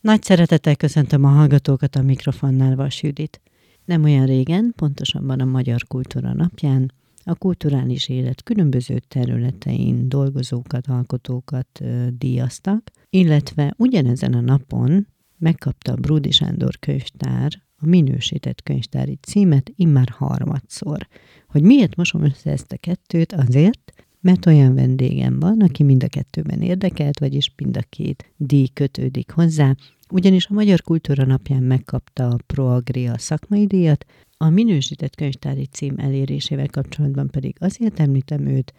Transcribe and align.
Nagy 0.00 0.22
szeretettel 0.22 0.76
köszöntöm 0.76 1.24
a 1.24 1.28
hallgatókat 1.28 1.96
a 1.96 2.02
mikrofonnál 2.02 2.76
Vas 2.76 3.02
Judit. 3.02 3.40
Nem 3.84 4.04
olyan 4.04 4.26
régen, 4.26 4.72
pontosabban 4.76 5.40
a 5.40 5.44
Magyar 5.44 5.86
Kultúra 5.86 6.32
napján, 6.32 6.92
a 7.24 7.34
kulturális 7.34 8.08
élet 8.08 8.42
különböző 8.42 8.98
területein 9.08 10.08
dolgozókat, 10.08 10.86
alkotókat 10.86 11.80
díjaztak, 12.18 12.90
illetve 13.10 13.74
ugyanezen 13.76 14.32
a 14.32 14.40
napon 14.40 15.06
megkapta 15.38 15.92
a 15.92 15.96
Brudi 15.96 16.30
Sándor 16.30 16.78
könyvtár 16.78 17.62
a 17.76 17.86
minősített 17.86 18.62
könyvtári 18.62 19.18
címet 19.22 19.72
immár 19.74 20.08
harmadszor. 20.08 21.08
Hogy 21.48 21.62
miért 21.62 21.96
mosom 21.96 22.24
össze 22.24 22.50
ezt 22.50 22.72
a 22.72 22.76
kettőt? 22.76 23.32
Azért, 23.32 23.92
mert 24.20 24.46
olyan 24.46 24.74
vendégem 24.74 25.40
van, 25.40 25.60
aki 25.60 25.82
mind 25.82 26.02
a 26.02 26.08
kettőben 26.08 26.62
érdekelt, 26.62 27.18
vagyis 27.18 27.52
mind 27.56 27.76
a 27.76 27.82
két 27.88 28.32
díj 28.36 28.66
kötődik 28.66 29.30
hozzá, 29.30 29.74
ugyanis 30.10 30.46
a 30.46 30.54
Magyar 30.54 30.82
Kultúra 30.82 31.24
napján 31.24 31.62
megkapta 31.62 32.28
a 32.28 32.38
Proagria 32.46 33.18
szakmai 33.18 33.66
díjat, 33.66 34.04
a 34.36 34.48
minősített 34.48 35.14
könyvtári 35.14 35.66
cím 35.66 35.94
elérésével 35.96 36.68
kapcsolatban 36.68 37.28
pedig 37.28 37.56
azért 37.58 38.00
említem 38.00 38.46
őt, 38.46 38.74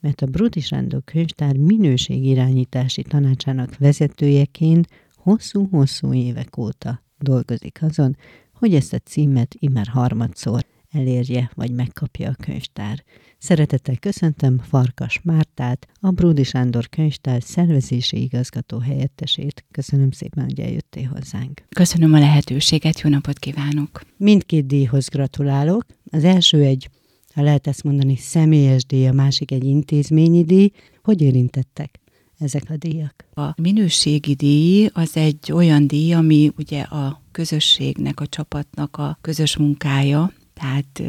mert 0.00 0.20
a 0.20 0.26
Brudi 0.26 0.60
Sándor 0.60 1.04
könyvtár 1.04 1.56
minőségirányítási 1.56 3.02
tanácsának 3.02 3.76
vezetőjeként 3.78 4.88
hosszú-hosszú 5.14 6.12
évek 6.14 6.56
óta 6.56 7.02
dolgozik 7.18 7.78
azon, 7.82 8.16
hogy 8.54 8.74
ezt 8.74 8.92
a 8.92 8.98
címet 8.98 9.54
immár 9.58 9.86
harmadszor 9.86 10.64
elérje, 10.94 11.50
vagy 11.54 11.70
megkapja 11.70 12.28
a 12.28 12.44
könyvtár. 12.44 13.04
Szeretettel 13.38 13.96
köszöntöm 13.96 14.58
Farkas 14.58 15.20
Mártát, 15.22 15.88
a 16.00 16.10
Bródi 16.10 16.42
Sándor 16.42 16.88
könyvtár 16.88 17.42
szervezési 17.42 18.22
igazgató 18.22 18.78
helyettesét. 18.78 19.64
Köszönöm 19.70 20.10
szépen, 20.10 20.44
hogy 20.44 20.60
eljöttél 20.60 21.10
hozzánk. 21.14 21.62
Köszönöm 21.68 22.12
a 22.12 22.18
lehetőséget, 22.18 23.00
jó 23.00 23.10
napot 23.10 23.38
kívánok! 23.38 24.00
Mindkét 24.16 24.66
díjhoz 24.66 25.08
gratulálok. 25.08 25.86
Az 26.10 26.24
első 26.24 26.62
egy, 26.62 26.90
ha 27.34 27.42
lehet 27.42 27.66
ezt 27.66 27.84
mondani, 27.84 28.16
személyes 28.16 28.84
díj, 28.84 29.06
a 29.06 29.12
másik 29.12 29.50
egy 29.50 29.64
intézményi 29.64 30.44
díj. 30.44 30.70
Hogy 31.02 31.22
érintettek? 31.22 32.02
ezek 32.38 32.70
a 32.70 32.76
díjak? 32.76 33.24
A 33.34 33.60
minőségi 33.62 34.34
díj 34.34 34.88
az 34.92 35.16
egy 35.16 35.52
olyan 35.52 35.86
díj, 35.86 36.12
ami 36.12 36.52
ugye 36.58 36.80
a 36.80 37.22
közösségnek, 37.32 38.20
a 38.20 38.26
csapatnak 38.26 38.96
a 38.96 39.18
közös 39.20 39.56
munkája, 39.56 40.32
tehát 40.54 41.02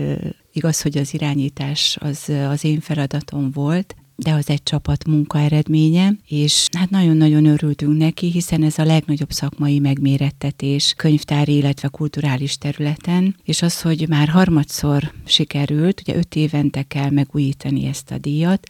igaz, 0.52 0.82
hogy 0.82 0.98
az 0.98 1.14
irányítás 1.14 1.98
az 2.00 2.30
az 2.30 2.64
én 2.64 2.80
feladatom 2.80 3.52
volt, 3.52 3.96
de 4.16 4.32
az 4.32 4.50
egy 4.50 4.64
csapat 4.64 5.08
munka 5.08 5.40
eredménye, 5.40 6.14
és 6.28 6.68
hát 6.78 6.90
nagyon-nagyon 6.90 7.46
örültünk 7.46 7.98
neki, 7.98 8.32
hiszen 8.32 8.64
ez 8.64 8.78
a 8.78 8.84
legnagyobb 8.84 9.32
szakmai 9.32 9.80
megmérettetés 9.80 10.94
könyvtári, 10.98 11.56
illetve 11.56 11.88
kulturális 11.88 12.58
területen, 12.58 13.36
és 13.44 13.62
az, 13.62 13.82
hogy 13.82 14.06
már 14.10 14.28
harmadszor 14.28 15.12
sikerült, 15.26 16.02
ugye 16.02 16.16
öt 16.16 16.36
évente 16.36 16.84
kell 16.84 17.10
megújítani 17.10 17.86
ezt 17.86 18.12
a 18.12 18.18
díjat, 18.18 18.68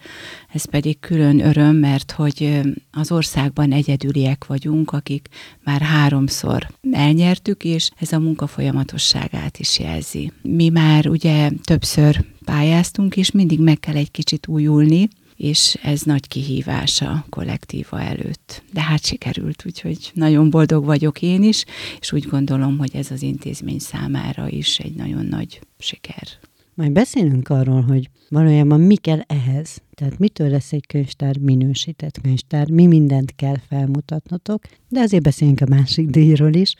ez 0.54 0.66
pedig 0.66 1.00
külön 1.00 1.40
öröm, 1.40 1.76
mert 1.76 2.12
hogy 2.12 2.62
az 2.92 3.12
országban 3.12 3.72
egyedüliek 3.72 4.46
vagyunk, 4.46 4.92
akik 4.92 5.28
már 5.64 5.82
háromszor 5.82 6.68
elnyertük, 6.92 7.64
és 7.64 7.90
ez 8.00 8.12
a 8.12 8.20
munka 8.20 8.48
folyamatosságát 8.48 9.58
is 9.58 9.80
jelzi. 9.80 10.32
Mi 10.42 10.70
már 10.70 11.08
ugye 11.08 11.50
többször 11.64 12.26
pályáztunk, 12.46 13.18
és 13.18 13.32
mindig 13.32 13.60
meg 13.60 13.80
kell 13.80 13.96
egy 13.96 14.12
kicsit 14.12 14.48
újulni, 14.48 15.08
és 15.36 15.78
ez 15.82 16.02
nagy 16.02 16.28
kihívás 16.28 17.02
a 17.02 17.26
kollektíva 17.30 18.02
előtt. 18.02 18.64
De 18.74 18.82
hát 18.82 19.06
sikerült, 19.06 19.64
úgyhogy 19.66 20.12
nagyon 20.14 20.50
boldog 20.50 20.86
vagyok 20.86 21.22
én 21.22 21.44
is, 21.44 21.66
és 22.00 22.12
úgy 22.12 22.28
gondolom, 22.28 22.78
hogy 22.78 22.96
ez 22.96 23.12
az 23.12 23.22
intézmény 23.22 23.80
számára 23.80 24.48
is 24.50 24.80
egy 24.80 24.96
nagyon 24.96 25.26
nagy 25.26 25.60
siker. 25.78 26.28
Majd 26.74 26.92
beszélünk 26.92 27.50
arról, 27.50 27.82
hogy 27.82 28.10
valójában 28.30 28.82
mi 28.82 28.96
kell 28.96 29.20
ehhez. 29.28 29.82
Tehát 29.94 30.20
mitől 30.20 30.50
lesz 30.50 30.74
egy 30.74 30.88
könyvtár 30.88 31.38
minősített 31.38 32.22
könyvtár, 32.22 32.70
mi 32.70 32.88
mindent 32.88 33.36
kell 33.36 33.58
felmutatnotok, 33.68 34.64
de 34.90 35.00
azért 35.00 35.24
beszélünk 35.24 35.62
a 35.62 35.70
másik 35.70 36.08
díjról 36.08 36.54
is, 36.54 36.76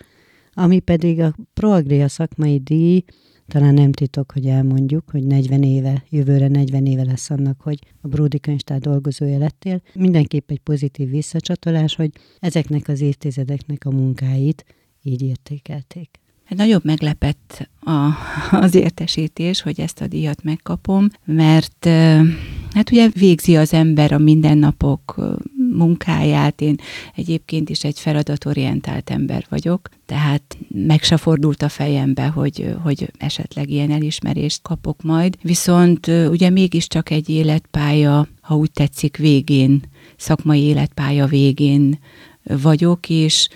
ami 0.54 0.80
pedig 0.80 1.20
a 1.20 1.36
Proagria 1.54 2.08
szakmai 2.08 2.60
díj, 2.60 3.04
talán 3.48 3.74
nem 3.74 3.92
titok, 3.92 4.32
hogy 4.32 4.46
elmondjuk, 4.46 5.10
hogy 5.12 5.24
40 5.24 5.64
éve, 5.64 6.04
jövőre 6.10 6.48
40 6.48 6.86
éve 6.86 7.04
lesz 7.04 7.30
annak, 7.30 7.62
hogy 7.62 7.80
a 8.02 8.08
Bródi 8.08 8.40
könyvtár 8.40 8.80
dolgozója 8.80 9.38
lettél. 9.38 9.82
Mindenképp 9.94 10.52
egy 10.52 10.60
pozitív 10.60 11.10
visszacsatolás, 11.10 11.96
hogy 11.96 12.12
ezeknek 12.40 12.88
az 12.88 13.02
évtizedeknek 13.02 13.86
a 13.86 13.92
munkáit 13.92 14.66
így 15.04 15.22
értékelték. 15.22 16.20
Hát 16.46 16.58
nagyobb 16.58 16.86
meglepett 16.86 17.70
a, 17.80 18.10
az 18.52 18.76
értesítés, 18.76 19.62
hogy 19.62 19.80
ezt 19.80 20.02
a 20.02 20.08
díjat 20.08 20.44
megkapom, 20.44 21.08
mert 21.26 21.86
hát 22.72 22.92
ugye 22.92 23.10
végzi 23.10 23.56
az 23.56 23.74
ember 23.74 24.12
a 24.12 24.18
mindennapok 24.18 25.16
munkáját, 25.74 26.62
én 26.62 26.76
egyébként 27.16 27.70
is 27.70 27.84
egy 27.84 28.00
feladatorientált 28.00 29.10
ember 29.10 29.46
vagyok, 29.50 29.90
tehát 30.06 30.58
meg 30.70 31.04
se 31.04 31.18
fordult 31.18 31.62
a 31.62 31.70
fejembe, 31.70 32.28
hogy, 32.28 32.76
hogy 32.84 33.12
esetleg 33.18 33.70
ilyen 33.70 33.92
elismerést 33.92 34.62
kapok 34.62 35.02
majd. 35.02 35.38
Viszont 35.42 36.08
ugye 36.08 36.50
mégiscsak 36.50 37.10
egy 37.10 37.30
életpálya, 37.30 38.28
ha 38.42 38.56
úgy 38.56 38.72
tetszik, 38.72 39.18
végén, 39.18 39.82
szakmai 40.18 40.62
életpálya 40.62 41.26
végén 41.26 42.00
vagyok, 42.44 43.10
és 43.10 43.48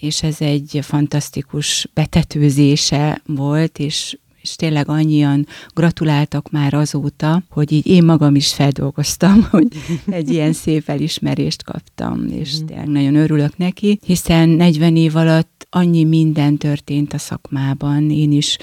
és 0.00 0.22
ez 0.22 0.40
egy 0.40 0.78
fantasztikus 0.82 1.88
betetőzése 1.94 3.22
volt, 3.26 3.78
és 3.78 4.18
és 4.42 4.56
tényleg 4.56 4.88
annyian 4.88 5.46
gratuláltak 5.74 6.50
már 6.50 6.74
azóta, 6.74 7.42
hogy 7.50 7.72
így 7.72 7.86
én 7.86 8.04
magam 8.04 8.34
is 8.34 8.54
feldolgoztam, 8.54 9.46
hogy 9.50 9.66
egy 10.06 10.30
ilyen 10.30 10.52
szép 10.52 10.88
elismerést 10.88 11.62
kaptam, 11.62 12.26
és 12.30 12.56
mhm. 12.56 12.66
tényleg 12.66 12.88
nagyon 12.88 13.14
örülök 13.14 13.56
neki, 13.56 13.98
hiszen 14.04 14.48
40 14.48 14.96
év 14.96 15.16
alatt 15.16 15.66
annyi 15.70 16.04
minden 16.04 16.56
történt 16.56 17.12
a 17.12 17.18
szakmában, 17.18 18.10
én 18.10 18.32
is 18.32 18.56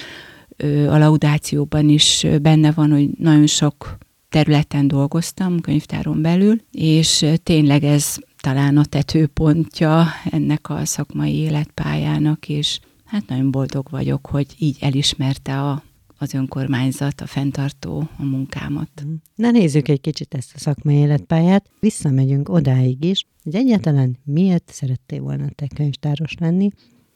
a 0.88 0.96
laudációban 0.96 1.88
is 1.88 2.26
benne 2.42 2.72
van, 2.72 2.90
hogy 2.90 3.08
nagyon 3.18 3.46
sok 3.46 3.98
területen 4.28 4.88
dolgoztam, 4.88 5.60
könyvtáron 5.60 6.22
belül, 6.22 6.60
és 6.72 7.26
tényleg 7.42 7.84
ez 7.84 8.16
talán 8.40 8.76
a 8.76 8.84
tetőpontja 8.84 10.06
ennek 10.30 10.70
a 10.70 10.84
szakmai 10.84 11.34
életpályának, 11.34 12.48
és 12.48 12.78
hát 13.08 13.28
nagyon 13.28 13.50
boldog 13.50 13.86
vagyok, 13.90 14.26
hogy 14.26 14.46
így 14.58 14.76
elismerte 14.80 15.60
a, 15.62 15.82
az 16.18 16.34
önkormányzat, 16.34 17.20
a 17.20 17.26
fenntartó 17.26 18.08
a 18.18 18.24
munkámat. 18.24 18.90
Mhm. 19.02 19.12
Na 19.34 19.50
nézzük 19.50 19.88
egy 19.88 20.00
kicsit 20.00 20.34
ezt 20.34 20.52
a 20.54 20.58
szakmai 20.58 20.94
életpályát. 20.94 21.70
Visszamegyünk 21.80 22.48
odáig 22.48 23.04
is, 23.04 23.26
hogy 23.42 23.54
egyáltalán 23.54 24.18
miért 24.24 24.70
szerettél 24.72 25.20
volna 25.20 25.48
te 25.54 25.66
könyvtáros 25.74 26.34
lenni, 26.38 26.70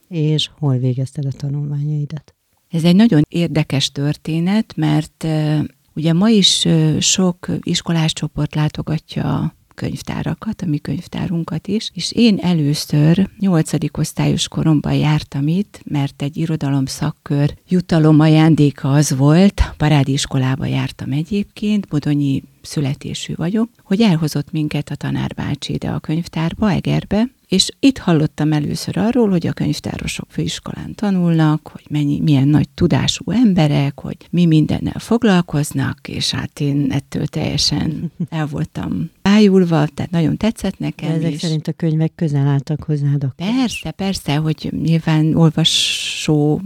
és 0.09 0.51
hol 0.59 0.77
végezted 0.77 1.25
a 1.25 1.33
tanulmányaidat? 1.33 2.35
Ez 2.69 2.85
egy 2.85 2.97
nagyon 2.97 3.23
érdekes 3.29 3.91
történet, 3.91 4.77
mert 4.77 5.25
uh, 5.25 5.65
ugye 5.95 6.13
ma 6.13 6.29
is 6.29 6.65
uh, 6.65 6.99
sok 6.99 7.47
iskolás 7.63 8.13
csoport 8.13 8.55
látogatja 8.55 9.55
könyvtárakat, 9.75 10.63
a 10.63 10.67
mi 10.67 10.79
könyvtárunkat 10.79 11.67
is, 11.67 11.91
és 11.95 12.13
én 12.13 12.39
először 12.39 13.29
nyolcadik 13.39 13.97
osztályos 13.97 14.49
koromban 14.49 14.95
jártam 14.95 15.49
itt, 15.49 15.81
mert 15.85 16.23
egy 16.23 16.37
irodalom 16.37 16.87
szakkör 16.87 17.55
jutalom 17.69 18.21
ajándéka 18.21 18.93
az 18.93 19.17
volt, 19.17 19.63
parádiskolába 19.77 20.67
jártam 20.67 21.13
egyébként, 21.13 21.89
Bodonyi 21.89 22.43
születésű 22.63 23.35
vagyok, 23.37 23.69
hogy 23.83 24.01
elhozott 24.01 24.53
minket 24.53 24.91
a 24.91 24.95
tanárbácsi 24.95 25.73
ide 25.73 25.89
a 25.89 25.99
könyvtárba, 25.99 26.71
Egerbe, 26.71 27.31
és 27.49 27.69
itt 27.81 27.99
hallottam 27.99 28.53
először 28.53 28.97
arról, 28.97 29.31
hogy 29.31 29.47
a 29.47 29.53
könyvtárosok 29.53 30.27
főiskolán 30.31 30.95
tanulnak, 30.95 31.69
hogy 31.69 31.85
mennyi, 31.91 32.21
milyen 32.21 32.49
nagy 32.49 32.69
tudású 32.69 33.31
emberek, 33.31 34.01
hogy 34.01 34.17
mi 34.31 34.47
mindennel 34.47 34.99
foglalkoznak, 34.99 36.09
és 36.09 36.31
hát 36.31 36.61
én 36.61 36.87
ettől 36.91 37.27
teljesen 37.27 38.13
el 38.29 38.47
voltam 38.47 39.11
ájulva, 39.23 39.87
tehát 39.87 40.11
nagyon 40.11 40.37
tetszett 40.37 40.79
nekem. 40.79 41.09
De 41.09 41.15
ezek 41.15 41.33
és... 41.33 41.41
szerint 41.41 41.69
a 41.69 41.73
könyvek 41.73 42.13
közel 42.15 42.47
álltak 42.47 42.83
hozzád 42.83 43.25
akkor. 43.25 43.47
Persze, 43.57 43.91
persze, 43.91 44.37
hogy 44.37 44.73
nyilván 44.83 45.35
olvasó 45.35 46.61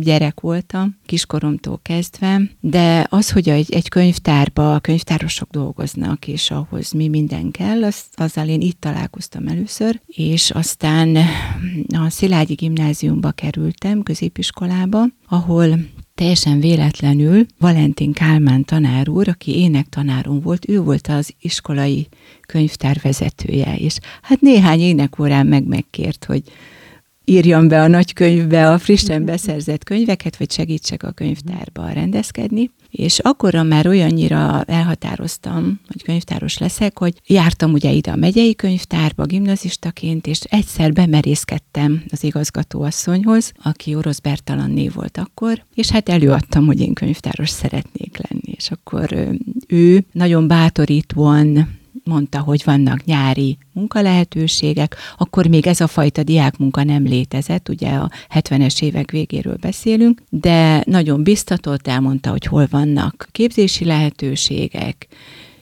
gyerek 0.00 0.40
voltam, 0.40 0.96
kiskoromtól 1.06 1.80
kezdve, 1.82 2.40
de 2.60 3.06
az, 3.10 3.30
hogy 3.30 3.48
egy, 3.48 3.72
egy 3.72 3.88
könyvtárba 3.88 4.74
a 4.74 4.80
könyvtárosok 4.80 5.50
dolgoznak, 5.50 6.28
és 6.28 6.50
ahhoz 6.50 6.92
mi 6.92 7.08
minden 7.08 7.50
kell, 7.50 7.84
az, 7.84 8.04
azzal 8.14 8.48
én 8.48 8.60
itt 8.60 8.80
találkoztam 8.80 9.46
először, 9.46 10.00
és 10.06 10.50
aztán 10.50 11.16
a 11.88 12.08
Szilágyi 12.08 12.54
gimnáziumba 12.54 13.30
kerültem, 13.30 14.02
középiskolába, 14.02 15.04
ahol 15.28 15.78
teljesen 16.14 16.60
véletlenül 16.60 17.46
Valentin 17.58 18.12
Kálmán 18.12 18.64
tanár 18.64 19.08
úr, 19.08 19.28
aki 19.28 19.58
énektanárom 19.58 20.40
volt, 20.40 20.68
ő 20.68 20.80
volt 20.80 21.06
az 21.06 21.34
iskolai 21.40 22.08
könyvtár 22.40 22.98
vezetője, 23.02 23.76
és 23.76 23.98
hát 24.22 24.40
néhány 24.40 24.80
énekórán 24.80 25.46
meg 25.46 25.66
megkért, 25.66 26.24
hogy 26.24 26.42
írjam 27.32 27.68
be 27.68 27.82
a 27.82 27.86
nagykönyvbe 27.86 28.70
a 28.70 28.78
frissen 28.78 29.24
beszerzett 29.24 29.84
könyveket, 29.84 30.36
vagy 30.36 30.50
segítsek 30.50 31.02
a 31.02 31.10
könyvtárba 31.10 31.88
rendezkedni. 31.88 32.70
És 32.90 33.18
akkorra 33.18 33.62
már 33.62 33.86
olyannyira 33.86 34.62
elhatároztam, 34.62 35.80
hogy 35.86 36.02
könyvtáros 36.02 36.58
leszek, 36.58 36.98
hogy 36.98 37.20
jártam 37.26 37.72
ugye 37.72 37.90
ide 37.90 38.10
a 38.10 38.16
megyei 38.16 38.54
könyvtárba 38.54 39.24
gimnazistaként, 39.24 40.26
és 40.26 40.40
egyszer 40.40 40.92
bemerészkedtem 40.92 42.02
az 42.10 42.24
igazgatóasszonyhoz, 42.24 43.52
aki 43.62 43.94
orosz 43.94 44.18
Bertalan 44.18 44.70
név 44.70 44.92
volt 44.94 45.18
akkor, 45.18 45.64
és 45.74 45.90
hát 45.90 46.08
előadtam, 46.08 46.66
hogy 46.66 46.80
én 46.80 46.92
könyvtáros 46.92 47.50
szeretnék 47.50 48.18
lenni. 48.28 48.54
És 48.56 48.70
akkor 48.70 49.36
ő 49.66 50.04
nagyon 50.12 50.46
bátorítóan 50.46 51.80
mondta, 52.04 52.40
hogy 52.40 52.62
vannak 52.64 53.04
nyári 53.04 53.58
munkalehetőségek, 53.72 54.96
akkor 55.18 55.46
még 55.46 55.66
ez 55.66 55.80
a 55.80 55.86
fajta 55.86 56.22
diákmunka 56.22 56.84
nem 56.84 57.04
létezett, 57.04 57.68
ugye 57.68 57.88
a 57.88 58.10
70-es 58.34 58.82
évek 58.82 59.10
végéről 59.10 59.56
beszélünk, 59.56 60.22
de 60.28 60.82
nagyon 60.86 61.22
biztatott, 61.22 61.88
elmondta, 61.88 62.30
hogy 62.30 62.44
hol 62.44 62.66
vannak 62.70 63.28
képzési 63.30 63.84
lehetőségek, 63.84 65.06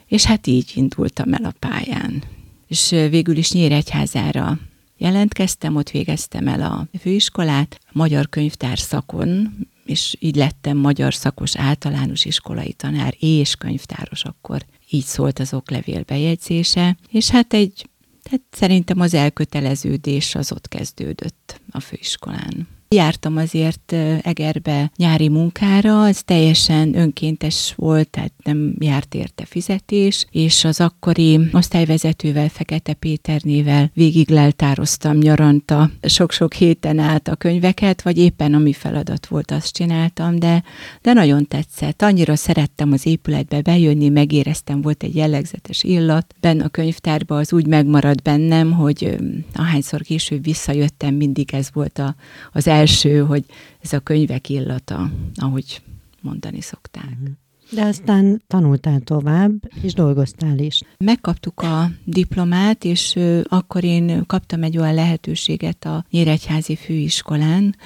és 0.07 0.25
hát 0.25 0.47
így 0.47 0.73
indultam 0.75 1.33
el 1.33 1.45
a 1.45 1.55
pályán. 1.59 2.23
És 2.69 2.89
végül 2.89 3.37
is 3.37 3.53
Nyíregyházára 3.53 4.59
jelentkeztem, 4.99 5.77
ott 5.77 5.91
végeztem 5.91 6.49
el 6.49 6.63
a 6.63 6.87
főiskolát, 7.01 7.79
a 7.87 7.91
magyar 7.93 8.29
könyvtár 8.29 8.79
szakon, 8.79 9.57
és 9.85 10.17
így 10.19 10.37
lettem 10.37 10.77
magyar 10.77 11.15
szakos 11.15 11.57
általános 11.57 12.25
iskolai 12.25 12.73
tanár 12.73 13.15
és 13.19 13.55
könyvtáros 13.55 14.25
akkor 14.25 14.65
így 14.91 15.05
szólt 15.05 15.39
az 15.39 15.55
oklevél 15.55 16.03
bejegyzése, 16.03 16.97
és 17.09 17.31
hát 17.31 17.53
egy, 17.53 17.89
hát 18.31 18.43
szerintem 18.51 19.01
az 19.01 19.15
elköteleződés 19.15 20.35
az 20.35 20.53
ott 20.53 20.69
kezdődött 20.69 21.61
a 21.71 21.81
főiskolán. 21.81 22.80
Jártam 22.95 23.37
azért 23.37 23.93
Egerbe 24.23 24.93
nyári 24.97 25.29
munkára, 25.29 26.09
ez 26.09 26.23
teljesen 26.23 26.99
önkéntes 26.99 27.75
volt, 27.77 28.11
tehát 28.11 28.33
nem 28.45 28.75
járt 28.79 29.15
érte 29.15 29.45
fizetés, 29.45 30.27
és 30.31 30.65
az 30.65 30.81
akkori 30.81 31.41
osztályvezetővel, 31.53 32.49
Fekete 32.49 32.93
Péternével 32.93 33.91
végig 33.95 34.31
leltároztam 34.31 35.17
nyaranta 35.17 35.91
sok-sok 36.03 36.53
héten 36.53 36.99
át 36.99 37.29
a 37.29 37.35
könyveket, 37.35 38.03
vagy 38.03 38.19
éppen 38.19 38.55
ami 38.55 38.73
feladat 38.73 39.27
volt, 39.27 39.51
azt 39.51 39.73
csináltam, 39.73 40.39
de, 40.39 40.63
de 41.03 41.13
nagyon 41.13 41.47
tetszett. 41.47 42.03
Annyira 42.03 42.37
szerettem 42.37 42.93
az 42.93 43.07
épületbe 43.07 43.61
bejönni, 43.61 44.09
megéreztem, 44.09 44.81
volt 44.81 45.03
egy 45.03 45.17
jellegzetes 45.17 45.83
illat. 45.83 46.35
Benne 46.41 46.65
a 46.65 46.69
könyvtárban 46.69 47.39
az 47.39 47.53
úgy 47.53 47.67
megmaradt 47.67 48.23
bennem, 48.23 48.73
hogy 48.73 49.17
ahányszor 49.55 50.01
később 50.01 50.45
visszajöttem, 50.45 51.15
mindig 51.15 51.55
ez 51.55 51.69
volt 51.73 51.99
a, 51.99 52.15
az 52.53 52.67
első 52.67 52.79
első, 52.81 53.19
hogy 53.19 53.45
ez 53.81 53.93
a 53.93 53.99
könyvek 53.99 54.49
illata, 54.49 55.11
ahogy 55.35 55.83
mondani 56.21 56.61
szokták. 56.61 57.19
Mhm. 57.21 57.31
De 57.73 57.83
aztán 57.83 58.43
tanultál 58.47 59.01
tovább, 59.01 59.53
és 59.83 59.93
dolgoztál 59.93 60.59
is. 60.59 60.83
Megkaptuk 60.99 61.61
a 61.61 61.91
diplomát, 62.05 62.85
és 62.85 63.19
akkor 63.45 63.85
én 63.85 64.27
kaptam 64.27 64.63
egy 64.63 64.79
olyan 64.79 64.95
lehetőséget 64.95 65.85
a 65.85 66.05
Nyíregyházi 66.11 66.77
főiskolán, 66.77 67.77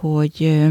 hogy 0.00 0.62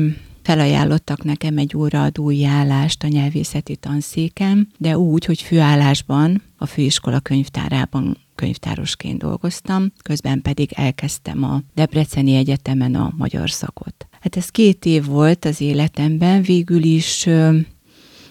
felajánlottak 0.42 1.24
nekem 1.24 1.58
egy 1.58 1.78
óraadói 1.78 2.46
állást 2.46 3.04
a 3.04 3.08
nyelvészeti 3.08 3.76
tanszéken, 3.76 4.68
de 4.78 4.98
úgy, 4.98 5.26
hogy 5.26 5.42
főállásban 5.42 6.42
a 6.58 6.66
főiskola 6.66 7.20
könyvtárában 7.20 8.18
könyvtárosként 8.36 9.18
dolgoztam, 9.18 9.92
közben 10.04 10.42
pedig 10.42 10.72
elkezdtem 10.74 11.44
a 11.44 11.62
Debreceni 11.76 12.36
Egyetemen 12.36 12.96
a 12.96 13.14
magyar 13.18 13.50
szakot. 13.50 14.08
Hát 14.20 14.38
ez 14.38 14.50
két 14.50 14.86
év 14.86 15.06
volt 15.06 15.46
az 15.46 15.62
életemben, 15.62 16.42
végül 16.42 16.84
is 16.84 17.28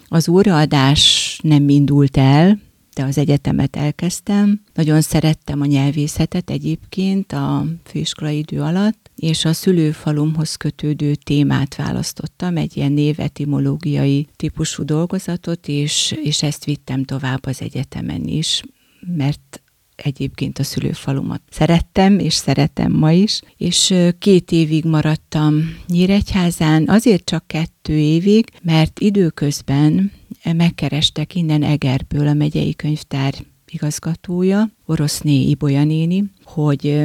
az 0.07 0.29
óraadás 0.29 1.39
nem 1.43 1.69
indult 1.69 2.17
el, 2.17 2.59
de 2.93 3.03
az 3.03 3.17
egyetemet 3.17 3.75
elkezdtem. 3.75 4.61
Nagyon 4.73 5.01
szerettem 5.01 5.61
a 5.61 5.65
nyelvészetet 5.65 6.49
egyébként 6.49 7.31
a 7.31 7.65
főiskolai 7.83 8.37
idő 8.37 8.61
alatt, 8.61 9.11
és 9.15 9.45
a 9.45 9.53
szülőfalumhoz 9.53 10.55
kötődő 10.55 11.15
témát 11.15 11.75
választottam, 11.75 12.57
egy 12.57 12.77
ilyen 12.77 12.91
névetimológiai 12.91 14.27
típusú 14.35 14.83
dolgozatot, 14.83 15.67
és, 15.67 16.15
és 16.23 16.43
ezt 16.43 16.65
vittem 16.65 17.03
tovább 17.03 17.45
az 17.45 17.61
egyetemen 17.61 18.23
is, 18.23 18.63
mert 19.17 19.62
egyébként 20.03 20.59
a 20.59 20.63
szülőfalumat 20.63 21.41
szerettem, 21.49 22.19
és 22.19 22.33
szeretem 22.33 22.91
ma 22.91 23.11
is, 23.11 23.41
és 23.57 23.93
két 24.19 24.51
évig 24.51 24.85
maradtam 24.85 25.77
Nyíregyházán, 25.87 26.89
azért 26.89 27.25
csak 27.25 27.47
kettő 27.47 27.97
évig, 27.97 28.49
mert 28.61 28.99
időközben 28.99 30.11
megkerestek 30.55 31.35
innen 31.35 31.63
Egerből 31.63 32.27
a 32.27 32.33
megyei 32.33 32.75
könyvtár 32.75 33.33
igazgatója, 33.67 34.69
Oroszné 34.85 35.41
Ibolya 35.41 35.83
néni, 35.83 36.23
hogy 36.43 37.03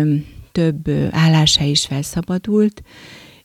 több 0.52 0.88
állása 1.10 1.64
is 1.64 1.86
felszabadult, 1.86 2.82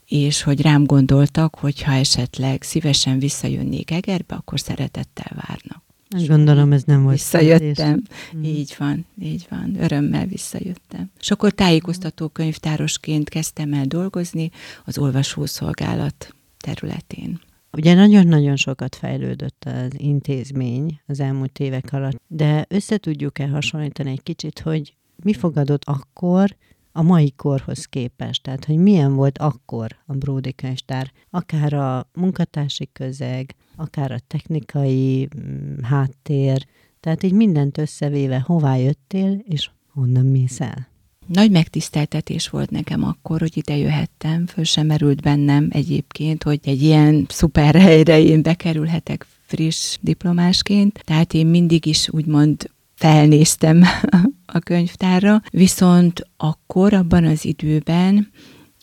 és 0.07 0.41
hogy 0.41 0.61
rám 0.61 0.83
gondoltak, 0.83 1.55
hogy 1.55 1.81
ha 1.81 1.93
esetleg 1.93 2.61
szívesen 2.61 3.19
visszajönnék 3.19 3.91
Egerbe, 3.91 4.35
akkor 4.35 4.59
szeretettel 4.59 5.31
várnak. 5.47 5.83
Gondolom, 6.27 6.71
ez 6.71 6.83
nem 6.83 7.03
volt 7.03 7.15
Visszajöttem. 7.15 8.01
Mm. 8.35 8.43
Így 8.43 8.75
van, 8.77 9.05
így 9.21 9.45
van. 9.49 9.75
Örömmel 9.79 10.25
visszajöttem. 10.25 11.11
És 11.19 11.31
akkor 11.31 11.51
tájékoztató 11.51 12.27
könyvtárosként 12.27 13.29
kezdtem 13.29 13.73
el 13.73 13.85
dolgozni 13.85 14.51
az 14.85 14.97
olvasószolgálat 14.97 16.35
területén. 16.57 17.39
Ugye 17.71 17.93
nagyon-nagyon 17.93 18.55
sokat 18.55 18.95
fejlődött 18.95 19.65
az 19.65 19.91
intézmény 19.97 20.99
az 21.05 21.19
elmúlt 21.19 21.59
évek 21.59 21.93
alatt, 21.93 22.21
de 22.27 22.65
össze 22.69 22.97
tudjuk-e 22.97 23.47
hasonlítani 23.47 24.11
egy 24.11 24.23
kicsit, 24.23 24.59
hogy 24.59 24.93
mi 25.23 25.33
fogadott 25.33 25.83
akkor, 25.85 26.55
a 26.95 27.01
mai 27.01 27.33
korhoz 27.35 27.85
képest, 27.85 28.43
tehát 28.43 28.65
hogy 28.65 28.77
milyen 28.77 29.15
volt 29.15 29.37
akkor 29.37 29.95
a 30.05 30.13
Bródi 30.13 30.53
könyvtár, 30.53 31.11
akár 31.29 31.73
a 31.73 32.09
munkatársi 32.13 32.89
közeg, 32.93 33.55
akár 33.75 34.11
a 34.11 34.19
technikai 34.27 35.29
mm, 35.37 35.81
háttér, 35.81 36.65
tehát 36.99 37.23
így 37.23 37.33
mindent 37.33 37.77
összevéve, 37.77 38.39
hová 38.39 38.75
jöttél, 38.75 39.43
és 39.47 39.69
honnan 39.93 40.25
mész 40.25 40.59
el? 40.59 40.87
Nagy 41.27 41.51
megtiszteltetés 41.51 42.49
volt 42.49 42.69
nekem 42.69 43.03
akkor, 43.03 43.39
hogy 43.39 43.57
ide 43.57 43.77
jöhettem, 43.77 44.45
föl 44.45 44.63
sem 44.63 44.85
merült 44.85 45.21
bennem 45.21 45.67
egyébként, 45.71 46.43
hogy 46.43 46.59
egy 46.63 46.81
ilyen 46.81 47.25
szuper 47.29 47.75
helyre 47.75 48.19
én 48.19 48.41
bekerülhetek 48.41 49.25
friss 49.45 49.97
diplomásként, 50.01 51.01
tehát 51.03 51.33
én 51.33 51.47
mindig 51.47 51.85
is 51.85 52.09
úgymond 52.09 52.69
felnéztem 53.03 53.83
a 54.45 54.59
könyvtárra, 54.59 55.41
viszont 55.49 56.27
akkor, 56.37 56.93
abban 56.93 57.25
az 57.25 57.45
időben 57.45 58.31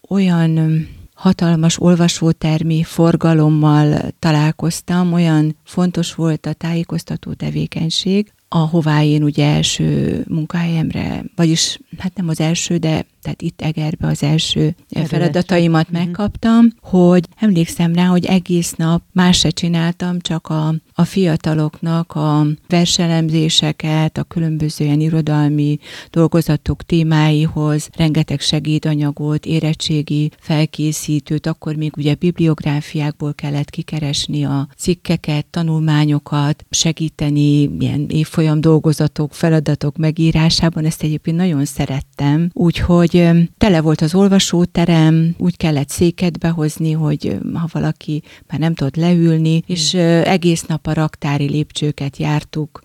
olyan 0.08 0.86
hatalmas 1.14 1.80
olvasótermi 1.80 2.82
forgalommal 2.82 4.12
találkoztam, 4.18 5.12
olyan 5.12 5.56
fontos 5.64 6.14
volt 6.14 6.46
a 6.46 6.52
tájékoztató 6.52 7.32
tevékenység, 7.32 8.32
ahová 8.48 9.02
én 9.02 9.22
ugye 9.22 9.46
első 9.46 10.24
munkahelyemre, 10.28 11.24
vagyis 11.36 11.78
hát 11.98 12.14
nem 12.14 12.28
az 12.28 12.40
első, 12.40 12.76
de 12.76 13.06
tehát 13.22 13.42
itt 13.42 13.60
Egerbe 13.60 14.06
az 14.06 14.22
első 14.22 14.74
Terület. 14.88 15.10
feladataimat 15.10 15.88
uh-huh. 15.88 16.04
megkaptam, 16.04 16.66
hogy 16.80 17.24
emlékszem 17.36 17.94
rá, 17.94 18.06
hogy 18.06 18.24
egész 18.24 18.72
nap 18.72 19.02
más 19.12 19.38
se 19.38 19.50
csináltam, 19.50 20.20
csak 20.20 20.46
a, 20.46 20.74
a 21.00 21.04
fiataloknak 21.04 22.14
a 22.14 22.46
verselemzéseket, 22.68 24.18
a 24.18 24.22
különböző 24.22 24.84
ilyen 24.84 25.00
irodalmi 25.00 25.78
dolgozatok 26.10 26.82
témáihoz, 26.82 27.88
rengeteg 27.96 28.40
segédanyagot, 28.40 29.46
érettségi 29.46 30.30
felkészítőt, 30.40 31.46
akkor 31.46 31.74
még 31.74 31.92
ugye 31.96 32.14
bibliográfiákból 32.14 33.34
kellett 33.34 33.70
kikeresni 33.70 34.44
a 34.44 34.68
cikkeket, 34.76 35.46
tanulmányokat, 35.46 36.64
segíteni 36.70 37.62
ilyen 37.78 38.06
évfolyam 38.08 38.60
dolgozatok, 38.60 39.34
feladatok 39.34 39.96
megírásában, 39.96 40.84
ezt 40.84 41.02
egyébként 41.02 41.36
nagyon 41.36 41.64
szerettem, 41.64 42.50
úgyhogy 42.52 42.88
hogy 43.00 43.48
tele 43.58 43.80
volt 43.80 44.00
az 44.00 44.14
olvasóterem, 44.14 45.34
úgy 45.38 45.56
kellett 45.56 45.88
széket 45.88 46.38
behozni, 46.38 46.92
hogy 46.92 47.38
ha 47.54 47.68
valaki 47.72 48.22
már 48.48 48.60
nem 48.60 48.74
tudott 48.74 48.96
leülni, 48.96 49.62
és 49.66 49.94
egész 49.94 50.62
nap 50.62 50.86
a 50.90 50.92
raktári 50.92 51.48
lépcsőket 51.48 52.16
jártuk, 52.16 52.80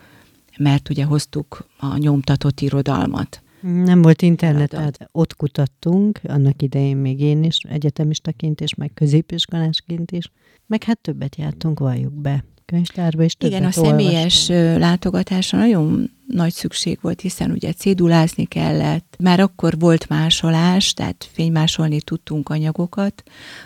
mert 0.57 0.89
ugye 0.89 1.03
hoztuk 1.03 1.67
a 1.77 1.97
nyomtatott 1.97 2.59
irodalmat. 2.59 3.39
Nem 3.61 4.01
volt 4.01 4.21
internet, 4.21 4.69
tehát 4.69 5.09
ott 5.11 5.35
kutattunk, 5.35 6.19
annak 6.23 6.61
idején 6.61 6.97
még 6.97 7.19
én 7.19 7.43
is, 7.43 7.57
egyetemistaként 7.57 8.61
és 8.61 8.75
meg 8.75 8.91
középiskolásként 8.93 10.11
is, 10.11 10.31
meg 10.67 10.83
hát 10.83 10.99
többet 10.99 11.35
jártunk, 11.35 11.79
valljuk 11.79 12.13
be 12.13 12.43
könyvtárba, 12.65 13.23
és 13.23 13.35
Igen, 13.39 13.63
a 13.63 13.71
személyes 13.71 14.49
olvastam. 14.49 14.79
látogatása 14.79 15.57
nagyon 15.57 16.11
nagy 16.27 16.53
szükség 16.53 16.97
volt, 17.01 17.21
hiszen 17.21 17.51
ugye 17.51 17.73
cédulázni 17.73 18.45
kellett. 18.45 19.15
Már 19.19 19.39
akkor 19.39 19.79
volt 19.79 20.09
másolás, 20.09 20.93
tehát 20.93 21.29
fénymásolni 21.33 22.01
tudtunk 22.01 22.49
anyagokat, 22.49 23.23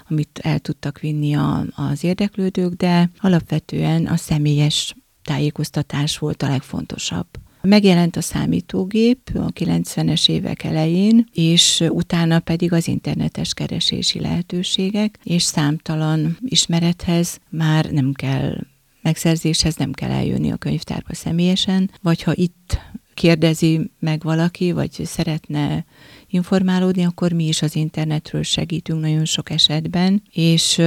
amit 0.10 0.40
el 0.44 0.60
tudtak 0.60 1.00
vinni 1.00 1.34
a, 1.34 1.66
az 1.76 2.04
érdeklődők, 2.04 2.74
de 2.74 3.10
alapvetően 3.18 4.06
a 4.06 4.16
személyes 4.16 4.96
tájékoztatás 5.24 6.18
volt 6.18 6.44
a 6.44 6.50
legfontosabb. 6.50 7.28
Megjelent 7.62 8.16
a 8.16 8.22
számítógép 8.22 9.32
a 9.34 9.52
90-es 9.52 10.30
évek 10.30 10.64
elején, 10.64 11.26
és 11.34 11.84
utána 11.90 12.40
pedig 12.40 12.74
az 12.74 12.88
internetes 12.88 13.54
keresési 13.54 14.20
lehetőségek, 14.20 15.20
és 15.24 15.44
számtalan 15.44 16.38
ismerethez 16.42 17.40
már 17.50 17.92
nem 17.92 18.14
kell 18.14 18.58
megszerzéshez 19.02 19.76
nem 19.76 19.92
kell 19.92 20.12
eljönni 20.12 20.52
a 20.52 20.58
könyvtárba 20.58 21.14
személyesen, 21.14 21.92
vagy 22.02 22.24
ha 22.24 22.34
itt 22.36 22.80
kérdezi 23.20 23.92
meg 24.00 24.24
valaki, 24.24 24.72
vagy 24.72 25.02
szeretne 25.04 25.86
informálódni, 26.28 27.04
akkor 27.04 27.32
mi 27.32 27.48
is 27.48 27.62
az 27.62 27.76
internetről 27.76 28.44
segítünk 28.44 29.02
nagyon 29.02 29.26
sok 29.26 29.50
esetben, 29.50 30.24
és 30.32 30.78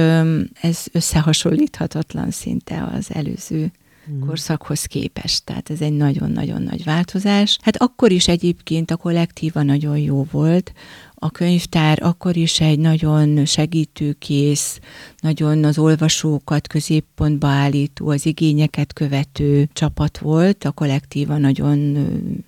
ez 0.61 0.83
összehasonlíthatatlan 0.91 2.31
szinte 2.31 2.89
az 2.93 3.07
előző 3.13 3.71
mm. 4.11 4.19
korszakhoz 4.19 4.85
képest. 4.85 5.45
Tehát 5.45 5.69
ez 5.69 5.81
egy 5.81 5.93
nagyon-nagyon 5.93 6.61
nagy 6.61 6.83
változás. 6.83 7.57
Hát 7.61 7.77
akkor 7.81 8.11
is 8.11 8.27
egyébként 8.27 8.91
a 8.91 8.95
kollektíva 8.95 9.63
nagyon 9.63 9.97
jó 9.97 10.27
volt, 10.31 10.73
a 11.23 11.29
könyvtár 11.29 11.99
akkor 12.01 12.35
is 12.35 12.59
egy 12.59 12.79
nagyon 12.79 13.45
segítőkész, 13.45 14.79
nagyon 15.19 15.63
az 15.63 15.77
olvasókat 15.77 16.67
középpontba 16.67 17.47
állító, 17.47 18.09
az 18.09 18.25
igényeket 18.25 18.93
követő 18.93 19.69
csapat 19.73 20.17
volt, 20.17 20.63
a 20.63 20.71
kollektíva 20.71 21.37
nagyon 21.37 21.97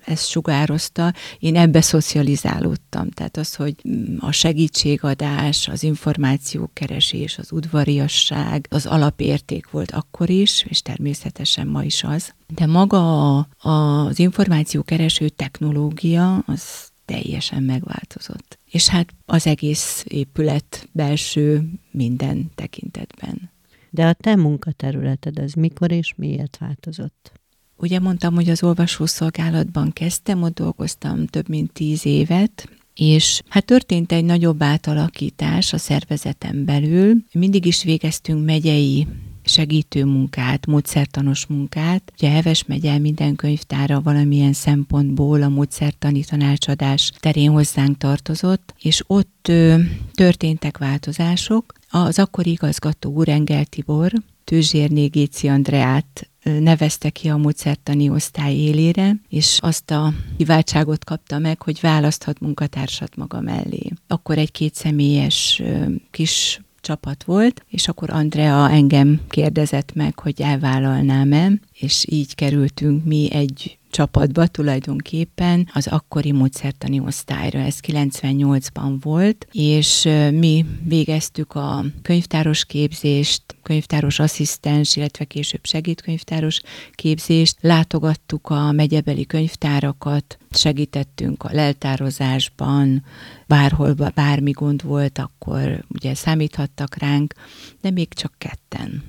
ezt 0.04 0.28
sugározta. 0.28 1.12
Én 1.38 1.56
ebbe 1.56 1.80
szocializálódtam, 1.80 3.10
tehát 3.10 3.36
az, 3.36 3.54
hogy 3.54 3.74
a 4.18 4.32
segítségadás, 4.32 5.68
az 5.68 5.82
információkeresés, 5.82 7.38
az 7.38 7.52
udvariasság, 7.52 8.66
az 8.70 8.86
alapérték 8.86 9.70
volt 9.70 9.90
akkor 9.90 10.30
is, 10.30 10.64
és 10.68 10.82
természetesen 10.82 11.66
ma 11.66 11.82
is 11.82 12.04
az. 12.04 12.34
De 12.54 12.66
maga 12.66 13.36
a, 13.38 13.48
az 13.58 14.18
információkereső 14.18 15.28
technológia, 15.28 16.42
az 16.46 16.94
teljesen 17.06 17.62
megváltozott. 17.62 18.58
És 18.76 18.88
hát 18.88 19.14
az 19.26 19.46
egész 19.46 20.04
épület 20.08 20.88
belső 20.92 21.68
minden 21.90 22.50
tekintetben. 22.54 23.50
De 23.90 24.06
a 24.06 24.12
te 24.12 24.36
munkaterületed 24.36 25.38
az 25.38 25.52
mikor 25.52 25.90
és 25.92 26.14
miért 26.16 26.56
változott? 26.60 27.32
Ugye 27.76 28.00
mondtam, 28.00 28.34
hogy 28.34 28.48
az 28.48 28.62
olvasószolgálatban 28.62 29.92
kezdtem, 29.92 30.42
ott 30.42 30.54
dolgoztam 30.54 31.26
több 31.26 31.48
mint 31.48 31.72
tíz 31.72 32.06
évet, 32.06 32.68
és 32.94 33.42
hát 33.48 33.64
történt 33.64 34.12
egy 34.12 34.24
nagyobb 34.24 34.62
átalakítás 34.62 35.72
a 35.72 35.78
szervezeten 35.78 36.64
belül. 36.64 37.14
Mindig 37.32 37.66
is 37.66 37.82
végeztünk 37.82 38.44
megyei 38.44 39.06
segítő 39.46 40.04
munkát, 40.04 40.66
módszertanos 40.66 41.46
munkát. 41.46 42.12
Ugye 42.16 42.30
Heves 42.30 42.64
megy 42.64 42.86
el 42.86 42.98
minden 42.98 43.36
könyvtára 43.36 44.00
valamilyen 44.00 44.52
szempontból 44.52 45.42
a 45.42 45.48
módszertani 45.48 46.24
tanácsadás 46.24 47.12
terén 47.20 47.50
hozzánk 47.50 47.98
tartozott, 47.98 48.74
és 48.80 49.02
ott 49.06 49.48
ö, 49.48 49.76
történtek 50.14 50.78
változások. 50.78 51.72
Az 51.90 52.18
akkori 52.18 52.50
igazgató 52.50 53.12
úr 53.12 53.28
Engel 53.28 53.64
Tibor, 53.64 54.12
Tőzsérné 54.44 55.06
Géci 55.06 55.48
Andreát 55.48 56.30
nevezte 56.42 57.10
ki 57.10 57.28
a 57.28 57.36
módszertani 57.36 58.08
osztály 58.08 58.54
élére, 58.54 59.20
és 59.28 59.58
azt 59.60 59.90
a 59.90 60.12
kiváltságot 60.36 61.04
kapta 61.04 61.38
meg, 61.38 61.62
hogy 61.62 61.80
választhat 61.80 62.40
munkatársat 62.40 63.16
maga 63.16 63.40
mellé. 63.40 63.90
Akkor 64.06 64.38
egy 64.38 64.52
kétszemélyes 64.52 65.62
kis 66.10 66.60
csapat 66.86 67.24
volt, 67.24 67.64
és 67.68 67.88
akkor 67.88 68.10
Andrea 68.10 68.70
engem 68.70 69.20
kérdezett 69.28 69.94
meg, 69.94 70.18
hogy 70.18 70.42
elvállalnám-e, 70.42 71.52
és 71.72 72.06
így 72.08 72.34
kerültünk 72.34 73.04
mi 73.04 73.28
egy 73.32 73.78
csapatba 73.96 74.46
tulajdonképpen 74.46 75.68
az 75.72 75.86
akkori 75.86 76.32
módszertani 76.32 77.00
osztályra. 77.00 77.58
Ez 77.58 77.78
98-ban 77.86 78.96
volt, 79.00 79.46
és 79.52 80.08
mi 80.30 80.64
végeztük 80.84 81.54
a 81.54 81.84
könyvtáros 82.02 82.64
képzést, 82.64 83.42
könyvtáros 83.62 84.18
asszisztens, 84.18 84.96
illetve 84.96 85.24
később 85.24 85.60
segédkönyvtáros 85.66 86.60
képzést, 86.92 87.56
látogattuk 87.60 88.50
a 88.50 88.72
megyebeli 88.72 89.26
könyvtárakat, 89.26 90.38
segítettünk 90.50 91.42
a 91.42 91.52
leltározásban, 91.52 93.04
bárhol 93.46 93.94
bármi 94.14 94.50
gond 94.50 94.82
volt, 94.82 95.18
akkor 95.18 95.84
ugye 95.88 96.14
számíthattak 96.14 96.96
ránk, 96.96 97.34
de 97.80 97.90
még 97.90 98.14
csak 98.14 98.34
ketten. 98.38 99.02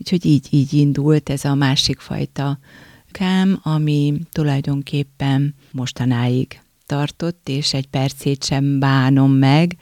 Úgyhogy 0.00 0.24
így, 0.24 0.46
így 0.50 0.72
indult 0.72 1.30
ez 1.30 1.44
a 1.44 1.54
másik 1.54 1.98
fajta 1.98 2.58
munkám, 3.18 3.60
ami 3.62 4.20
tulajdonképpen 4.32 5.54
mostanáig 5.70 6.60
tartott, 6.86 7.48
és 7.48 7.74
egy 7.74 7.86
percét 7.86 8.44
sem 8.44 8.78
bánom 8.78 9.32
meg, 9.32 9.76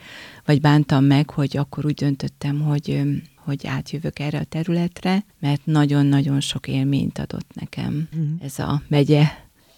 vagy 0.45 0.61
bántam 0.61 1.05
meg, 1.05 1.31
hogy 1.31 1.57
akkor 1.57 1.87
úgy 1.87 1.95
döntöttem, 1.95 2.61
hogy, 2.61 3.03
hogy 3.37 3.67
átjövök 3.67 4.19
erre 4.19 4.39
a 4.39 4.45
területre, 4.45 5.25
mert 5.39 5.67
nagyon-nagyon 5.67 6.41
sok 6.41 6.69
élményt 6.69 7.19
adott 7.19 7.55
nekem 7.55 8.09
mm. 8.17 8.35
ez 8.41 8.59
a 8.59 8.83
megye 8.89 9.25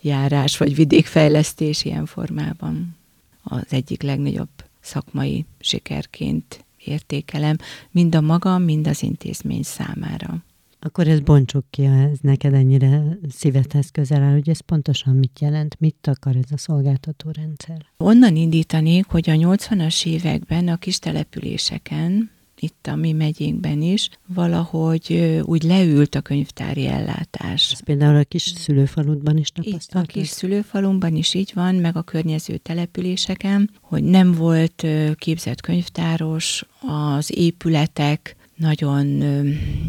járás, 0.01 0.57
vagy 0.57 0.75
vidékfejlesztés 0.75 1.85
ilyen 1.85 2.07
formában. 2.07 2.97
Az 3.43 3.67
egyik 3.69 4.03
legnagyobb 4.03 4.51
szakmai 4.81 5.45
sikerként 5.61 6.65
értékelem, 6.85 7.57
mind 7.91 8.15
a 8.15 8.21
magam, 8.21 8.63
mind 8.63 8.87
az 8.87 9.03
intézmény 9.03 9.63
számára. 9.63 10.45
Akkor 10.87 11.09
ez 11.09 11.21
bontsuk 11.21 11.65
ki, 11.71 11.85
ez 11.85 12.19
neked 12.21 12.55
ennyire 12.55 13.19
szívedhez 13.29 13.91
közel 13.91 14.23
áll, 14.23 14.33
hogy 14.33 14.49
ez 14.49 14.61
pontosan 14.61 15.15
mit 15.15 15.41
jelent, 15.41 15.77
mit 15.81 16.07
akar 16.07 16.37
ez 16.37 16.51
a 16.51 16.57
szolgáltató 16.57 17.31
rendszer? 17.31 17.87
Onnan 17.97 18.37
indítanék, 18.37 19.07
hogy 19.07 19.31
a 19.31 19.33
80-as 19.33 20.07
években 20.07 20.69
a 20.69 20.77
kis 20.77 20.99
településeken, 20.99 22.31
itt 22.59 22.87
a 22.87 22.97
mi 22.97 23.13
megyénkben 23.13 23.83
is, 23.83 24.09
valahogy 24.27 25.41
úgy 25.43 25.63
leült 25.63 26.15
a 26.15 26.21
könyvtári 26.21 26.87
ellátás. 26.87 27.73
Ez 27.73 27.81
például 27.81 28.17
a 28.17 28.25
kis 28.25 28.43
szülőfaludban 28.43 29.37
is 29.37 29.51
tapasztalt? 29.51 30.09
A 30.09 30.13
kis 30.13 30.29
szülőfalumban 30.29 31.17
is 31.17 31.35
így 31.35 31.51
van, 31.55 31.75
meg 31.75 31.97
a 31.97 32.03
környező 32.03 32.57
településeken, 32.57 33.71
hogy 33.81 34.05
nem 34.05 34.33
volt 34.33 34.87
képzett 35.15 35.61
könyvtáros, 35.61 36.65
az 36.81 37.39
épületek 37.39 38.37
nagyon 38.57 39.23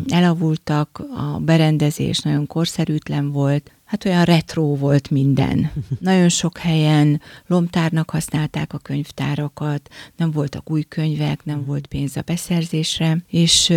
elavultak, 0.07 1.03
a 1.15 1.39
berendezés 1.39 2.19
nagyon 2.19 2.47
korszerűtlen 2.47 3.31
volt, 3.31 3.71
hát 3.85 4.05
olyan 4.05 4.23
retro 4.23 4.75
volt 4.75 5.09
minden. 5.09 5.71
Nagyon 5.99 6.29
sok 6.29 6.57
helyen 6.57 7.21
lomtárnak 7.47 8.09
használták 8.09 8.73
a 8.73 8.77
könyvtárakat, 8.77 9.89
nem 10.15 10.31
voltak 10.31 10.71
új 10.71 10.83
könyvek, 10.83 11.45
nem 11.45 11.65
volt 11.65 11.87
pénz 11.87 12.17
a 12.17 12.21
beszerzésre, 12.25 13.17
és 13.29 13.73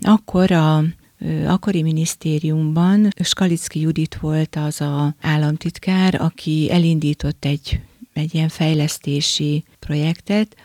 akkor 0.00 0.50
a 0.50 0.84
akkori 1.46 1.82
minisztériumban 1.82 3.08
Skalicki 3.22 3.80
Judit 3.80 4.16
volt 4.20 4.56
az 4.56 4.80
a 4.80 5.14
államtitkár, 5.20 6.20
aki 6.20 6.70
elindított 6.70 7.44
egy, 7.44 7.80
egy 8.12 8.34
ilyen 8.34 8.48
fejlesztési 8.48 9.64
projektet, 9.78 10.56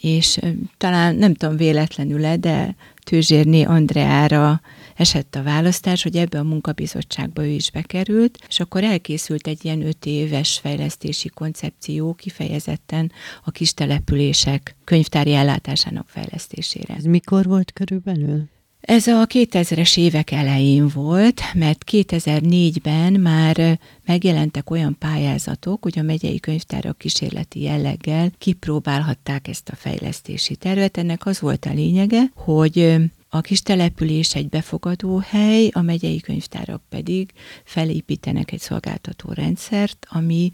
és 0.00 0.38
talán 0.78 1.14
nem 1.14 1.34
tudom 1.34 1.56
véletlenül-e, 1.56 2.36
de 2.36 2.74
Tőzsérné 3.04 3.62
Andreára 3.62 4.60
esett 4.96 5.34
a 5.34 5.42
választás, 5.42 6.02
hogy 6.02 6.16
ebbe 6.16 6.38
a 6.38 6.42
munkabizottságba 6.42 7.44
ő 7.44 7.48
is 7.48 7.70
bekerült, 7.70 8.38
és 8.48 8.60
akkor 8.60 8.84
elkészült 8.84 9.46
egy 9.46 9.64
ilyen 9.64 9.86
öt 9.86 10.06
éves 10.06 10.58
fejlesztési 10.58 11.28
koncepció 11.28 12.14
kifejezetten 12.14 13.12
a 13.44 13.50
kis 13.50 13.74
települések 13.74 14.76
könyvtári 14.84 15.34
ellátásának 15.34 16.08
fejlesztésére. 16.08 16.94
Ez 16.94 17.04
mikor 17.04 17.44
volt 17.44 17.72
körülbelül? 17.72 18.48
Ez 18.82 19.06
a 19.06 19.26
2000-es 19.26 19.98
évek 19.98 20.30
elején 20.30 20.88
volt, 20.88 21.40
mert 21.54 21.84
2004-ben 21.90 23.12
már 23.12 23.78
megjelentek 24.06 24.70
olyan 24.70 24.96
pályázatok, 24.98 25.82
hogy 25.82 25.98
a 25.98 26.02
megyei 26.02 26.40
könyvtárak 26.40 26.98
kísérleti 26.98 27.60
jelleggel 27.60 28.30
kipróbálhatták 28.38 29.48
ezt 29.48 29.68
a 29.68 29.76
fejlesztési 29.76 30.56
tervet. 30.56 30.96
Ennek 30.96 31.26
az 31.26 31.40
volt 31.40 31.64
a 31.64 31.72
lényege, 31.72 32.22
hogy 32.34 32.96
a 33.28 33.40
kis 33.40 33.60
település 33.60 34.34
egy 34.34 34.48
befogadó 34.48 35.22
hely, 35.26 35.68
a 35.72 35.82
megyei 35.82 36.20
könyvtárak 36.20 36.82
pedig 36.88 37.32
felépítenek 37.64 38.52
egy 38.52 38.60
szolgáltató 38.60 39.32
rendszert, 39.32 40.06
ami 40.08 40.52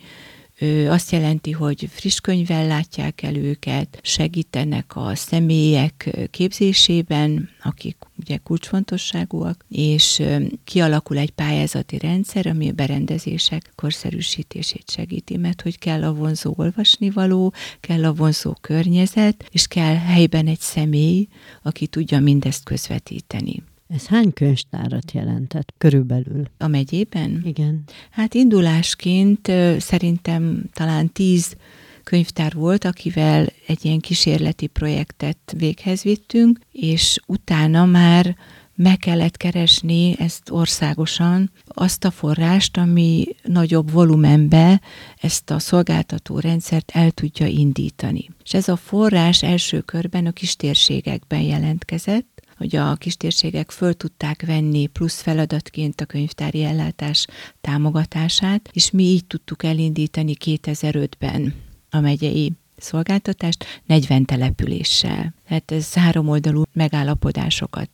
azt 0.89 1.11
jelenti, 1.11 1.51
hogy 1.51 1.89
friss 1.91 2.21
könyvvel 2.21 2.67
látják 2.67 3.23
el 3.23 3.37
őket, 3.37 4.01
segítenek 4.03 4.97
a 4.97 5.15
személyek 5.15 6.19
képzésében, 6.31 7.49
akik 7.63 7.97
ugye 8.19 8.37
kulcsfontosságúak, 8.37 9.65
és 9.69 10.23
kialakul 10.65 11.19
egy 11.19 11.31
pályázati 11.31 11.99
rendszer, 11.99 12.47
ami 12.47 12.69
a 12.69 12.73
berendezések 12.73 13.73
korszerűsítését 13.75 14.91
segíti, 14.91 15.37
mert 15.37 15.63
hogy 15.63 15.79
kell 15.79 16.05
a 16.05 16.15
vonzó 16.15 16.55
olvasnivaló, 16.57 17.53
kell 17.81 18.05
a 18.05 18.13
vonzó 18.13 18.53
környezet, 18.61 19.45
és 19.51 19.67
kell 19.67 19.97
helyben 19.97 20.47
egy 20.47 20.61
személy, 20.61 21.29
aki 21.63 21.87
tudja 21.87 22.21
mindezt 22.21 22.65
közvetíteni. 22.65 23.63
Ez 23.89 24.07
hány 24.07 24.33
könyvtárat 24.33 25.13
jelentett 25.13 25.75
körülbelül? 25.79 26.43
A 26.59 26.67
megyében? 26.67 27.43
Igen. 27.45 27.85
Hát 28.11 28.35
indulásként 28.35 29.53
szerintem 29.79 30.65
talán 30.73 31.13
tíz 31.13 31.57
könyvtár 32.05 32.53
volt, 32.55 32.85
akivel 32.85 33.47
egy 33.67 33.85
ilyen 33.85 34.01
kísérleti 34.01 34.67
projektet 34.67 35.55
véghez 35.57 36.03
vittünk, 36.03 36.59
és 36.73 37.21
utána 37.27 37.85
már 37.85 38.37
meg 38.75 38.97
kellett 38.97 39.37
keresni 39.37 40.15
ezt 40.19 40.51
országosan, 40.51 41.51
azt 41.67 42.05
a 42.05 42.11
forrást, 42.11 42.77
ami 42.77 43.27
nagyobb 43.43 43.91
volumenbe 43.91 44.81
ezt 45.21 45.51
a 45.51 45.59
szolgáltató 45.59 46.39
rendszert 46.39 46.91
el 46.95 47.11
tudja 47.11 47.47
indítani. 47.47 48.31
És 48.45 48.55
ez 48.55 48.69
a 48.69 48.77
forrás 48.77 49.43
első 49.43 49.81
körben 49.81 50.27
a 50.27 50.31
kistérségekben 50.31 51.41
jelentkezett, 51.41 52.43
hogy 52.59 52.77
a 52.77 52.95
kistérségek 52.95 53.71
föl 53.71 53.95
tudták 53.95 54.47
venni 54.47 54.87
plusz 54.87 55.21
feladatként 55.21 56.01
a 56.01 56.05
könyvtári 56.05 56.65
ellátás 56.65 57.27
támogatását, 57.61 58.69
és 58.73 58.91
mi 58.91 59.03
így 59.03 59.27
tudtuk 59.27 59.63
elindítani 59.63 60.35
2005-ben 60.45 61.55
a 61.91 62.01
megyei 62.01 62.53
szolgáltatást 62.77 63.65
40 63.87 64.25
településsel. 64.25 65.35
Tehát 65.49 65.71
ez 65.71 65.95
háromoldalú 65.95 66.63
megállapodásokat 66.73 67.91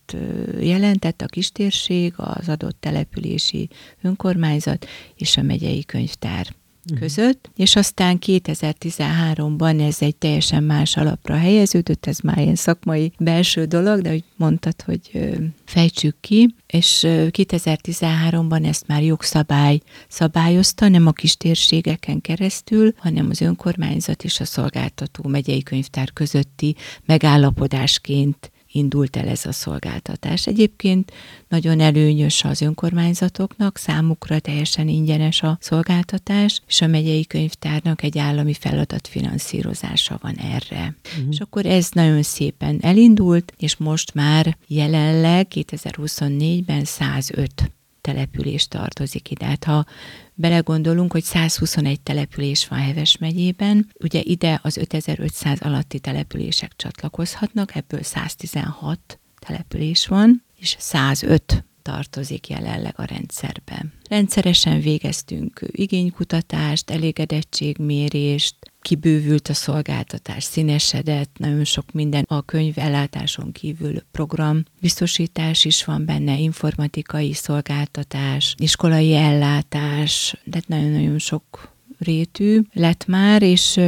jelentett 0.59 1.21
a 1.21 1.25
kistérség, 1.25 2.13
az 2.15 2.49
adott 2.49 2.77
települési 2.79 3.69
önkormányzat 4.01 4.87
és 5.15 5.37
a 5.37 5.41
megyei 5.41 5.85
könyvtár. 5.85 6.47
Között, 6.99 7.49
és 7.55 7.75
aztán 7.75 8.17
2013-ban 8.25 9.87
ez 9.87 9.97
egy 9.99 10.15
teljesen 10.15 10.63
más 10.63 10.97
alapra 10.97 11.35
helyeződött, 11.35 12.05
ez 12.05 12.19
már 12.19 12.37
ilyen 12.37 12.55
szakmai 12.55 13.11
belső 13.19 13.65
dolog, 13.65 14.01
de 14.01 14.13
úgy 14.13 14.23
mondtad, 14.35 14.81
hogy 14.81 15.29
fejtsük 15.65 16.15
ki, 16.21 16.55
és 16.67 17.03
2013-ban 17.07 18.65
ezt 18.65 18.87
már 18.87 19.03
jogszabály 19.03 19.79
szabályozta, 20.07 20.87
nem 20.87 21.07
a 21.07 21.11
kis 21.11 21.37
térségeken 21.37 22.21
keresztül, 22.21 22.93
hanem 22.97 23.27
az 23.29 23.41
önkormányzat 23.41 24.23
és 24.23 24.39
a 24.39 24.45
szolgáltató 24.45 25.29
megyei 25.29 25.63
könyvtár 25.63 26.13
közötti 26.13 26.75
megállapodásként 27.05 28.51
indult 28.75 29.15
el 29.15 29.27
ez 29.27 29.45
a 29.45 29.51
szolgáltatás. 29.51 30.47
Egyébként 30.47 31.11
nagyon 31.47 31.79
előnyös 31.79 32.43
az 32.43 32.61
önkormányzatoknak, 32.61 33.77
számukra 33.77 34.39
teljesen 34.39 34.87
ingyenes 34.87 35.41
a 35.41 35.57
szolgáltatás, 35.61 36.61
és 36.67 36.81
a 36.81 36.87
megyei 36.87 37.25
könyvtárnak 37.25 38.03
egy 38.03 38.17
állami 38.17 38.53
feladatfinanszírozása 38.53 40.17
van 40.21 40.35
erre. 40.35 40.95
Uh-huh. 41.05 41.27
És 41.31 41.39
akkor 41.39 41.65
ez 41.65 41.89
nagyon 41.91 42.23
szépen 42.23 42.79
elindult, 42.81 43.53
és 43.57 43.75
most 43.75 44.13
már 44.13 44.57
jelenleg 44.67 45.47
2024-ben 45.49 46.83
105 46.85 47.74
település 48.05 48.67
tartozik 48.67 49.31
ide. 49.31 49.45
Hát 49.45 49.63
ha 49.63 49.85
belegondolunk, 50.33 51.11
hogy 51.11 51.23
121 51.23 52.01
település 52.01 52.67
van 52.67 52.79
Heves 52.79 53.17
megyében, 53.17 53.91
ugye 54.03 54.21
ide 54.23 54.59
az 54.63 54.77
5500 54.77 55.61
alatti 55.61 55.99
települések 55.99 56.73
csatlakozhatnak, 56.75 57.75
ebből 57.75 58.01
116 58.01 59.19
település 59.39 60.07
van, 60.07 60.43
és 60.55 60.75
105 60.79 61.63
tartozik 61.85 62.47
jelenleg 62.47 62.93
a 62.97 63.03
rendszerben. 63.03 63.93
Rendszeresen 64.09 64.81
végeztünk 64.81 65.59
igénykutatást, 65.67 66.89
elégedettségmérést, 66.89 68.55
kibővült 68.81 69.47
a 69.47 69.53
szolgáltatás, 69.53 70.43
színesedett, 70.43 71.37
nagyon 71.37 71.63
sok 71.63 71.91
minden 71.91 72.23
a 72.27 72.41
könyv 72.41 72.77
ellátáson 72.77 73.51
kívül 73.51 74.01
program, 74.11 74.63
biztosítás 74.81 75.65
is 75.65 75.83
van 75.83 76.05
benne, 76.05 76.37
informatikai 76.37 77.33
szolgáltatás, 77.33 78.55
iskolai 78.57 79.13
ellátás, 79.13 80.35
de 80.43 80.61
nagyon-nagyon 80.67 81.19
sok 81.19 81.73
rétű 81.99 82.61
lett 82.73 83.05
már, 83.05 83.41
és 83.41 83.79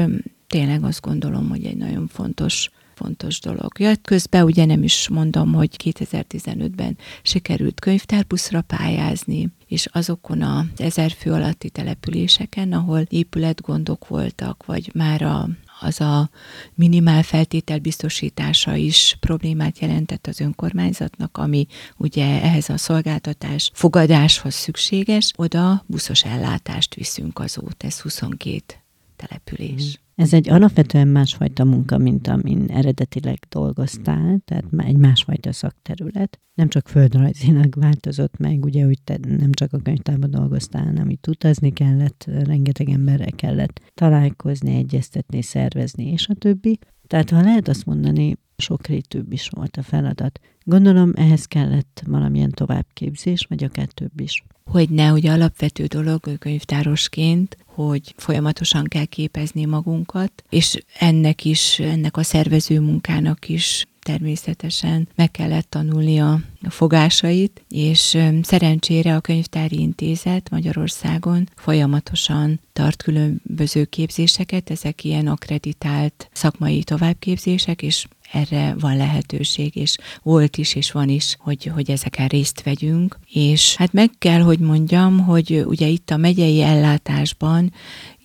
tényleg 0.47 0.83
azt 0.83 1.01
gondolom, 1.01 1.49
hogy 1.49 1.65
egy 1.65 1.77
nagyon 1.77 2.07
fontos 2.07 2.69
fontos 2.97 3.39
dolog. 3.39 3.79
Ja, 3.79 3.95
közben 4.01 4.43
ugye 4.43 4.65
nem 4.65 4.83
is 4.83 5.07
mondom, 5.07 5.53
hogy 5.53 5.69
2015-ben 5.83 6.97
sikerült 7.21 7.79
könyvtárbuszra 7.79 8.61
pályázni, 8.61 9.49
és 9.67 9.85
azokon 9.85 10.41
a 10.41 10.65
ezer 10.77 11.11
fő 11.11 11.31
alatti 11.31 11.69
településeken, 11.69 12.73
ahol 12.73 12.99
épületgondok 13.09 14.07
voltak, 14.07 14.65
vagy 14.65 14.91
már 14.93 15.21
a, 15.21 15.49
az 15.79 16.01
a 16.01 16.29
minimál 16.73 17.23
feltétel 17.23 17.79
biztosítása 17.79 18.75
is 18.75 19.17
problémát 19.19 19.79
jelentett 19.79 20.27
az 20.27 20.39
önkormányzatnak, 20.39 21.37
ami 21.37 21.67
ugye 21.97 22.41
ehhez 22.41 22.69
a 22.69 22.77
szolgáltatás 22.77 23.71
fogadáshoz 23.73 24.53
szükséges, 24.53 25.31
oda 25.35 25.83
buszos 25.85 26.23
ellátást 26.23 26.95
viszünk 26.95 27.39
azóta, 27.39 27.87
ez 27.87 27.99
22 28.01 28.86
település. 29.17 30.01
Ez 30.15 30.33
egy 30.33 30.49
alapvetően 30.49 31.07
másfajta 31.07 31.63
munka, 31.63 31.97
mint 31.97 32.27
amin 32.27 32.65
eredetileg 32.69 33.39
dolgoztál, 33.49 34.39
tehát 34.45 34.65
egy 34.77 34.97
másfajta 34.97 35.51
szakterület. 35.51 36.39
Nem 36.53 36.67
csak 36.67 36.87
földrajzilag 36.87 37.75
változott 37.75 38.37
meg, 38.37 38.65
ugye 38.65 38.85
úgy 38.85 39.01
te 39.03 39.17
nem 39.21 39.51
csak 39.51 39.73
a 39.73 39.77
könyvtárban 39.77 40.29
dolgoztál, 40.29 40.85
hanem 40.85 41.09
itt 41.09 41.27
utazni 41.27 41.73
kellett, 41.73 42.25
rengeteg 42.43 42.89
emberrel 42.89 43.31
kellett 43.31 43.91
találkozni, 43.93 44.75
egyeztetni, 44.75 45.41
szervezni, 45.41 46.11
és 46.11 46.27
a 46.27 46.33
többi. 46.33 46.79
Tehát 47.07 47.29
ha 47.29 47.41
lehet 47.41 47.67
azt 47.67 47.85
mondani, 47.85 48.37
sokrétűbb 48.61 49.31
is 49.33 49.49
volt 49.49 49.77
a 49.77 49.83
feladat. 49.83 50.39
Gondolom 50.63 51.11
ehhez 51.15 51.45
kellett 51.45 52.03
valamilyen 52.07 52.51
továbbképzés, 52.51 53.45
vagy 53.49 53.63
akár 53.63 53.87
több 53.87 54.19
is. 54.19 54.43
Hogy 54.65 54.89
ne, 54.89 55.07
hogy 55.07 55.27
alapvető 55.27 55.85
dolog 55.85 56.37
könyvtárosként, 56.39 57.57
hogy 57.65 58.13
folyamatosan 58.17 58.83
kell 58.83 59.05
képezni 59.05 59.65
magunkat, 59.65 60.43
és 60.49 60.83
ennek 60.99 61.45
is, 61.45 61.79
ennek 61.79 62.17
a 62.17 62.23
szervező 62.23 62.79
munkának 62.79 63.49
is 63.49 63.85
természetesen 64.07 65.07
meg 65.15 65.31
kellett 65.31 65.69
tanulni 65.69 66.19
a, 66.19 66.39
a 66.61 66.69
fogásait, 66.69 67.61
és 67.69 68.17
szerencsére 68.41 69.15
a 69.15 69.19
Könyvtári 69.19 69.79
Intézet 69.79 70.49
Magyarországon 70.49 71.49
folyamatosan 71.55 72.59
tart 72.73 73.03
különböző 73.03 73.85
képzéseket, 73.85 74.69
ezek 74.69 75.03
ilyen 75.03 75.27
akreditált 75.27 76.29
szakmai 76.33 76.83
továbbképzések, 76.83 77.81
és 77.81 78.07
erre 78.31 78.75
van 78.79 78.97
lehetőség, 78.97 79.75
és 79.75 79.97
volt 80.23 80.57
is, 80.57 80.75
és 80.75 80.91
van 80.91 81.09
is, 81.09 81.35
hogy, 81.39 81.65
hogy 81.65 81.91
ezeken 81.91 82.27
részt 82.27 82.63
vegyünk. 82.63 83.19
És 83.33 83.75
hát 83.75 83.93
meg 83.93 84.11
kell, 84.17 84.41
hogy 84.41 84.59
mondjam, 84.59 85.19
hogy 85.19 85.63
ugye 85.65 85.87
itt 85.87 86.09
a 86.09 86.17
megyei 86.17 86.61
ellátásban 86.61 87.73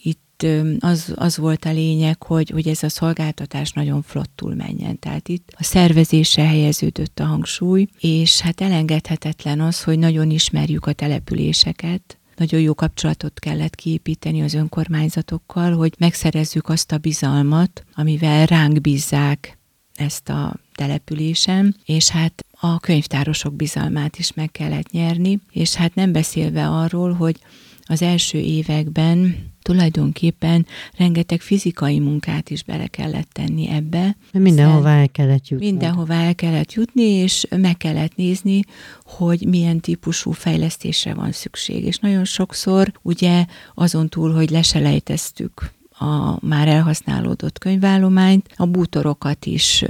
itt 0.03 0.47
az, 0.79 1.13
az 1.17 1.37
volt 1.37 1.65
a 1.65 1.73
lényeg, 1.73 2.23
hogy, 2.23 2.51
hogy 2.51 2.69
ez 2.69 2.83
a 2.83 2.89
szolgáltatás 2.89 3.73
nagyon 3.73 4.03
flottul 4.03 4.55
menjen. 4.55 4.99
Tehát 4.99 5.29
itt 5.29 5.53
a 5.57 5.65
szervezésre 5.65 6.47
helyeződött 6.47 7.19
a 7.19 7.25
hangsúly, 7.25 7.87
és 8.01 8.41
hát 8.41 8.61
elengedhetetlen 8.61 9.61
az, 9.61 9.83
hogy 9.83 9.99
nagyon 9.99 10.31
ismerjük 10.31 10.87
a 10.87 10.93
településeket, 10.93 12.17
nagyon 12.37 12.61
jó 12.61 12.75
kapcsolatot 12.75 13.39
kellett 13.39 13.75
kiépíteni 13.75 14.43
az 14.43 14.55
önkormányzatokkal, 14.55 15.77
hogy 15.77 15.95
megszerezzük 15.99 16.69
azt 16.69 16.93
a 16.93 16.99
bizalmat, 16.99 17.85
amivel 17.95 18.47
ránk 18.47 18.81
bízzák 18.81 19.59
ezt 20.03 20.29
a 20.29 20.57
településen, 20.75 21.77
és 21.85 22.09
hát 22.09 22.45
a 22.61 22.81
könyvtárosok 22.81 23.55
bizalmát 23.55 24.19
is 24.19 24.33
meg 24.33 24.51
kellett 24.51 24.91
nyerni, 24.91 25.41
és 25.51 25.75
hát 25.75 25.95
nem 25.95 26.13
beszélve 26.13 26.69
arról, 26.69 27.13
hogy 27.13 27.37
az 27.85 28.03
első 28.03 28.39
években 28.39 29.51
tulajdonképpen 29.63 30.67
rengeteg 30.97 31.41
fizikai 31.41 31.99
munkát 31.99 32.51
is 32.51 32.63
bele 32.63 32.87
kellett 32.87 33.29
tenni 33.33 33.69
ebbe. 33.69 34.17
Mindenhova 34.33 34.89
el 34.89 35.09
kellett 35.09 35.49
jutni. 35.49 35.67
Mindenhova 35.67 36.15
el 36.15 36.35
kellett 36.35 36.73
jutni, 36.73 37.03
és 37.03 37.47
meg 37.57 37.77
kellett 37.77 38.17
nézni, 38.17 38.61
hogy 39.05 39.47
milyen 39.47 39.81
típusú 39.81 40.31
fejlesztésre 40.31 41.15
van 41.15 41.33
szükség. 41.33 41.85
És 41.85 41.99
nagyon 41.99 42.25
sokszor 42.25 42.93
ugye 43.03 43.45
azon 43.75 44.09
túl, 44.09 44.33
hogy 44.33 44.51
leselejteztük 44.51 45.73
a 46.03 46.39
már 46.41 46.69
elhasználódott 46.69 47.59
könyvállományt, 47.59 48.49
a 48.57 48.67
bútorokat 48.67 49.47
is 49.47 49.85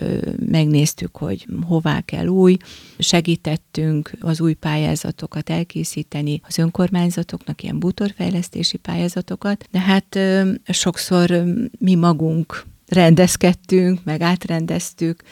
megnéztük, 0.46 1.16
hogy 1.16 1.46
hová 1.66 2.00
kell 2.00 2.26
új, 2.26 2.56
segítettünk 2.98 4.12
az 4.20 4.40
új 4.40 4.52
pályázatokat 4.52 5.50
elkészíteni 5.50 6.40
az 6.48 6.58
önkormányzatoknak, 6.58 7.62
ilyen 7.62 7.78
bútorfejlesztési 7.78 8.76
pályázatokat, 8.76 9.68
de 9.70 9.80
hát 9.80 10.18
sokszor 10.64 11.44
mi 11.78 11.94
magunk 11.94 12.64
rendezkedtünk, 12.92 14.04
meg 14.04 14.20
átrendeztük, 14.20 15.22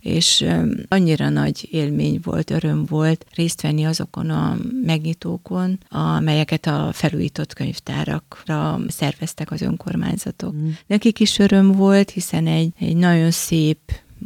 és 0.00 0.44
annyira 0.88 1.28
nagy 1.28 1.68
élmény 1.70 2.20
volt, 2.22 2.50
öröm 2.50 2.84
volt 2.84 3.26
részt 3.34 3.62
venni 3.62 3.84
azokon 3.84 4.30
a 4.30 4.56
megnyitókon, 4.82 5.78
amelyeket 5.88 6.66
a 6.66 6.90
felújított 6.92 7.52
könyvtárakra 7.52 8.80
szerveztek 8.88 9.50
az 9.50 9.60
önkormányzatok. 9.60 10.54
Mm. 10.54 10.68
Nekik 10.86 11.20
is 11.20 11.38
öröm 11.38 11.72
volt, 11.72 12.10
hiszen 12.10 12.46
egy, 12.46 12.72
egy 12.78 12.96
nagyon 12.96 13.30
szép 13.30 13.78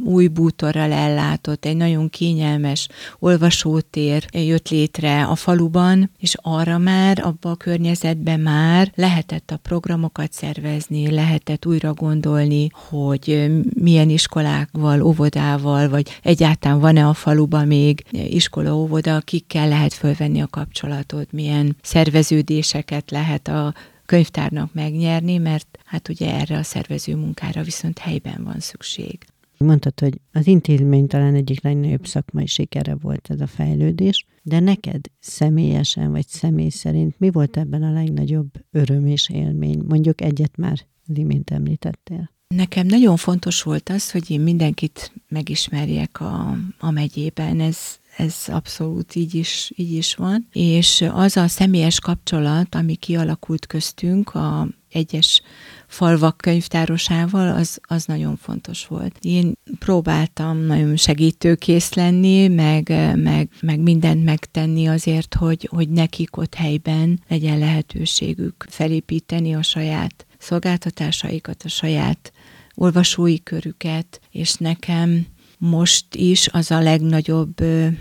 új 0.03 0.27
bútorral 0.27 0.91
ellátott, 0.91 1.65
egy 1.65 1.77
nagyon 1.77 2.09
kényelmes 2.09 2.87
olvasótér 3.19 4.25
jött 4.31 4.69
létre 4.69 5.23
a 5.25 5.35
faluban, 5.35 6.09
és 6.19 6.35
arra 6.41 6.77
már, 6.77 7.19
abba 7.25 7.49
a 7.49 7.55
környezetben 7.55 8.39
már 8.39 8.91
lehetett 8.95 9.51
a 9.51 9.57
programokat 9.57 10.33
szervezni, 10.33 11.11
lehetett 11.11 11.65
újra 11.65 11.93
gondolni, 11.93 12.69
hogy 12.89 13.51
milyen 13.73 14.09
iskolákval, 14.09 15.01
óvodával, 15.01 15.89
vagy 15.89 16.19
egyáltalán 16.21 16.79
van-e 16.79 17.07
a 17.07 17.13
faluban 17.13 17.67
még 17.67 18.03
iskola, 18.11 18.75
óvoda, 18.75 19.19
kikkel 19.19 19.67
lehet 19.67 19.93
fölvenni 19.93 20.41
a 20.41 20.47
kapcsolatot, 20.47 21.31
milyen 21.31 21.75
szerveződéseket 21.81 23.11
lehet 23.11 23.47
a 23.47 23.73
könyvtárnak 24.05 24.73
megnyerni, 24.73 25.37
mert 25.37 25.79
hát 25.85 26.09
ugye 26.09 26.33
erre 26.33 26.57
a 26.57 26.63
szervező 26.63 27.15
munkára 27.15 27.63
viszont 27.63 27.99
helyben 27.99 28.43
van 28.43 28.59
szükség. 28.59 29.25
Mondtad, 29.63 29.99
hogy 29.99 30.19
az 30.31 30.47
intézmény 30.47 31.07
talán 31.07 31.35
egyik 31.35 31.63
legnagyobb 31.63 32.07
szakmai 32.07 32.45
sikere 32.45 32.95
volt 32.95 33.29
ez 33.29 33.41
a 33.41 33.47
fejlődés, 33.47 34.25
de 34.41 34.59
neked 34.59 35.01
személyesen 35.19 36.11
vagy 36.11 36.27
személy 36.27 36.69
szerint 36.69 37.19
mi 37.19 37.29
volt 37.29 37.57
ebben 37.57 37.83
a 37.83 37.91
legnagyobb 37.91 38.51
öröm 38.71 39.05
és 39.05 39.29
élmény? 39.29 39.83
Mondjuk 39.87 40.21
egyet 40.21 40.57
már 40.57 40.85
az 41.07 41.17
imént 41.17 41.49
említettél. 41.49 42.31
Nekem 42.47 42.85
nagyon 42.85 43.17
fontos 43.17 43.61
volt 43.61 43.89
az, 43.89 44.11
hogy 44.11 44.31
én 44.31 44.41
mindenkit 44.41 45.13
megismerjek 45.27 46.21
a, 46.21 46.57
a 46.79 46.91
megyében. 46.91 47.59
Ez, 47.59 47.77
ez 48.17 48.35
abszolút 48.47 49.15
így 49.15 49.35
is, 49.35 49.71
így 49.75 49.93
is 49.93 50.15
van. 50.15 50.47
És 50.51 51.05
az 51.13 51.37
a 51.37 51.47
személyes 51.47 51.99
kapcsolat, 51.99 52.75
ami 52.75 52.95
kialakult 52.95 53.65
köztünk 53.65 54.33
a 54.33 54.67
egyes 54.89 55.41
falvak 55.87 56.37
könyvtárosával, 56.37 57.55
az, 57.55 57.79
az 57.81 58.05
nagyon 58.05 58.35
fontos 58.35 58.87
volt. 58.87 59.17
Én 59.21 59.53
próbáltam 59.79 60.57
nagyon 60.57 60.95
segítőkész 60.95 61.93
lenni, 61.93 62.47
meg, 62.47 62.89
meg, 63.15 63.49
meg 63.61 63.79
mindent 63.79 64.23
megtenni 64.23 64.87
azért, 64.87 65.33
hogy, 65.33 65.67
hogy 65.71 65.89
nekik 65.89 66.37
ott 66.37 66.53
helyben 66.53 67.21
legyen 67.27 67.57
lehetőségük 67.57 68.65
felépíteni 68.69 69.55
a 69.55 69.61
saját 69.61 70.25
szolgáltatásaikat, 70.37 71.63
a 71.63 71.69
saját 71.69 72.31
olvasói 72.75 73.43
körüket, 73.43 74.21
és 74.31 74.53
nekem 74.53 75.25
most 75.69 76.15
is 76.15 76.47
az 76.47 76.71
a 76.71 76.81
legnagyobb 76.81 77.55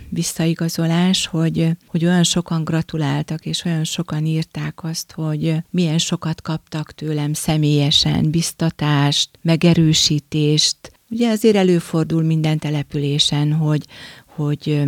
visszaigazolás, 0.09 1.27
hogy, 1.27 1.68
hogy 1.87 2.05
olyan 2.05 2.22
sokan 2.22 2.64
gratuláltak, 2.64 3.46
és 3.46 3.64
olyan 3.64 3.85
sokan 3.85 4.27
írták 4.27 4.85
azt, 4.85 5.12
hogy 5.12 5.57
milyen 5.70 5.98
sokat 5.98 6.42
kaptak 6.42 6.92
tőlem 6.92 7.33
személyesen, 7.33 8.31
biztatást, 8.31 9.31
megerősítést. 9.42 10.77
Ugye 11.11 11.31
azért 11.31 11.57
előfordul 11.57 12.22
minden 12.22 12.59
településen, 12.59 13.53
hogy, 13.53 13.87
hogy 14.27 14.83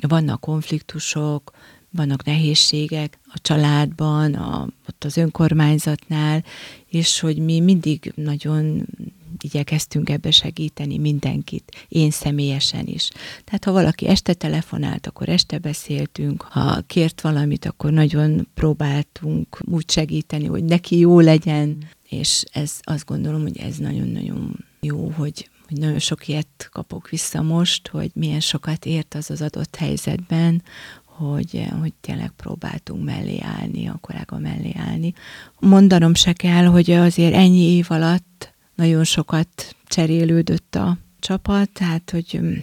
vannak 0.00 0.40
konfliktusok, 0.40 1.52
vannak 1.90 2.24
nehézségek 2.24 3.18
a 3.24 3.38
családban, 3.42 4.34
a, 4.34 4.68
ott 4.88 5.04
az 5.04 5.16
önkormányzatnál, 5.16 6.44
és 6.86 7.20
hogy 7.20 7.38
mi 7.38 7.60
mindig 7.60 8.12
nagyon 8.14 8.86
igyekeztünk 9.40 10.10
ebbe 10.10 10.30
segíteni 10.30 10.98
mindenkit, 10.98 11.86
én 11.88 12.10
személyesen 12.10 12.86
is. 12.86 13.08
Tehát 13.44 13.64
ha 13.64 13.72
valaki 13.72 14.06
este 14.06 14.34
telefonált, 14.34 15.06
akkor 15.06 15.28
este 15.28 15.58
beszéltünk, 15.58 16.42
ha 16.42 16.80
kért 16.86 17.20
valamit, 17.20 17.64
akkor 17.64 17.92
nagyon 17.92 18.48
próbáltunk 18.54 19.60
úgy 19.64 19.90
segíteni, 19.90 20.46
hogy 20.46 20.64
neki 20.64 20.98
jó 20.98 21.20
legyen, 21.20 21.88
és 22.08 22.44
ez 22.52 22.78
azt 22.82 23.06
gondolom, 23.06 23.42
hogy 23.42 23.58
ez 23.58 23.76
nagyon-nagyon 23.76 24.64
jó, 24.80 25.10
hogy 25.10 25.50
hogy 25.70 25.78
nagyon 25.78 25.98
sok 25.98 26.28
ilyet 26.28 26.68
kapok 26.72 27.08
vissza 27.08 27.42
most, 27.42 27.88
hogy 27.88 28.10
milyen 28.14 28.40
sokat 28.40 28.84
ért 28.84 29.14
az 29.14 29.30
az 29.30 29.42
adott 29.42 29.76
helyzetben, 29.76 30.62
hogy, 31.04 31.66
hogy 31.80 31.92
tényleg 32.00 32.30
próbáltunk 32.36 33.04
mellé 33.04 33.38
állni, 33.40 33.86
a 33.86 33.98
kollega 34.00 34.38
mellé 34.38 34.74
állni. 34.76 35.12
Mondanom 35.58 36.14
se 36.14 36.32
kell, 36.32 36.64
hogy 36.64 36.90
azért 36.90 37.34
ennyi 37.34 37.76
év 37.76 37.86
alatt 37.88 38.54
nagyon 38.80 39.04
sokat 39.04 39.76
cserélődött 39.86 40.74
a 40.74 40.98
csapat, 41.18 41.70
tehát 41.70 42.10
hogy 42.10 42.38
mm, 42.42 42.54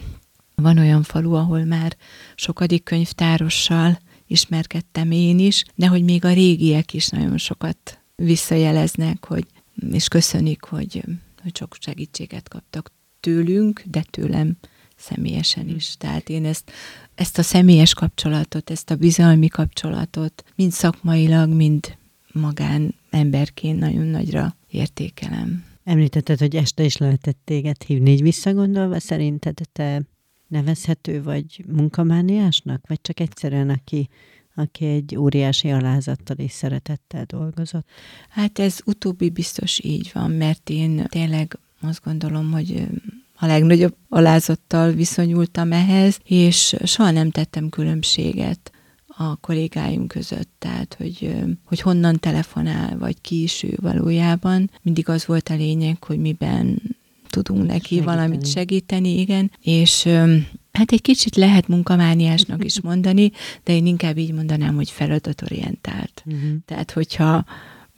van 0.54 0.78
olyan 0.78 1.02
falu, 1.02 1.32
ahol 1.32 1.64
már 1.64 1.96
sokadik 2.34 2.82
könyvtárossal 2.82 3.98
ismerkedtem 4.26 5.10
én 5.10 5.38
is, 5.38 5.64
de 5.74 5.86
hogy 5.86 6.04
még 6.04 6.24
a 6.24 6.32
régiek 6.32 6.94
is 6.94 7.08
nagyon 7.08 7.38
sokat 7.38 7.98
visszajeleznek, 8.16 9.24
hogy, 9.24 9.46
és 9.90 10.08
köszönik, 10.08 10.62
hogy, 10.62 11.04
hogy 11.42 11.56
sok 11.56 11.76
segítséget 11.80 12.48
kaptak 12.48 12.92
tőlünk, 13.20 13.82
de 13.86 14.04
tőlem 14.10 14.56
személyesen 14.96 15.68
is. 15.68 15.96
Tehát 15.98 16.28
én 16.28 16.44
ezt, 16.44 16.70
ezt 17.14 17.38
a 17.38 17.42
személyes 17.42 17.94
kapcsolatot, 17.94 18.70
ezt 18.70 18.90
a 18.90 18.96
bizalmi 18.96 19.48
kapcsolatot 19.48 20.44
mind 20.54 20.72
szakmailag, 20.72 21.52
mind 21.52 21.96
magán 22.32 22.94
emberként 23.10 23.78
nagyon 23.78 24.06
nagyra 24.06 24.56
értékelem. 24.70 25.67
Említetted, 25.88 26.38
hogy 26.38 26.56
este 26.56 26.82
is 26.82 26.96
lehetett 26.96 27.38
téged 27.44 27.82
hívni. 27.82 28.10
Így 28.10 28.22
visszagondolva 28.22 29.00
szerinted 29.00 29.58
te 29.72 30.02
nevezhető 30.46 31.22
vagy 31.22 31.64
munkamániásnak, 31.66 32.84
vagy 32.88 33.00
csak 33.00 33.20
egyszerűen 33.20 33.70
aki, 33.70 34.08
aki 34.54 34.84
egy 34.84 35.16
óriási 35.16 35.70
alázattal 35.70 36.36
és 36.36 36.52
szeretettel 36.52 37.24
dolgozott? 37.24 37.88
Hát 38.28 38.58
ez 38.58 38.78
utóbbi 38.84 39.30
biztos 39.30 39.80
így 39.84 40.10
van, 40.14 40.30
mert 40.30 40.70
én 40.70 41.04
tényleg 41.06 41.58
azt 41.80 42.04
gondolom, 42.04 42.52
hogy 42.52 42.86
a 43.34 43.46
legnagyobb 43.46 43.96
alázattal 44.08 44.90
viszonyultam 44.90 45.72
ehhez, 45.72 46.18
és 46.24 46.76
soha 46.84 47.10
nem 47.10 47.30
tettem 47.30 47.68
különbséget 47.68 48.72
a 49.20 49.36
kollégáim 49.36 50.06
között, 50.06 50.50
tehát 50.58 50.94
hogy, 50.98 51.34
hogy 51.64 51.80
honnan 51.80 52.18
telefonál, 52.18 52.98
vagy 52.98 53.20
ki 53.20 53.42
is 53.42 53.62
ő 53.62 53.74
valójában. 53.80 54.70
Mindig 54.82 55.08
az 55.08 55.26
volt 55.26 55.48
a 55.48 55.54
lényeg, 55.54 56.04
hogy 56.04 56.18
miben 56.18 56.82
tudunk 57.28 57.66
neki 57.66 57.94
segíteni. 57.94 58.16
valamit 58.16 58.46
segíteni, 58.46 59.18
igen, 59.18 59.50
és 59.62 60.04
hát 60.72 60.92
egy 60.92 61.02
kicsit 61.02 61.36
lehet 61.36 61.68
munkamániásnak 61.68 62.64
is 62.64 62.80
mondani, 62.80 63.30
de 63.64 63.72
én 63.72 63.86
inkább 63.86 64.16
így 64.18 64.32
mondanám, 64.32 64.74
hogy 64.74 64.90
feladatorientált. 64.90 66.22
Uh-huh. 66.26 66.50
Tehát, 66.66 66.90
hogyha 66.90 67.44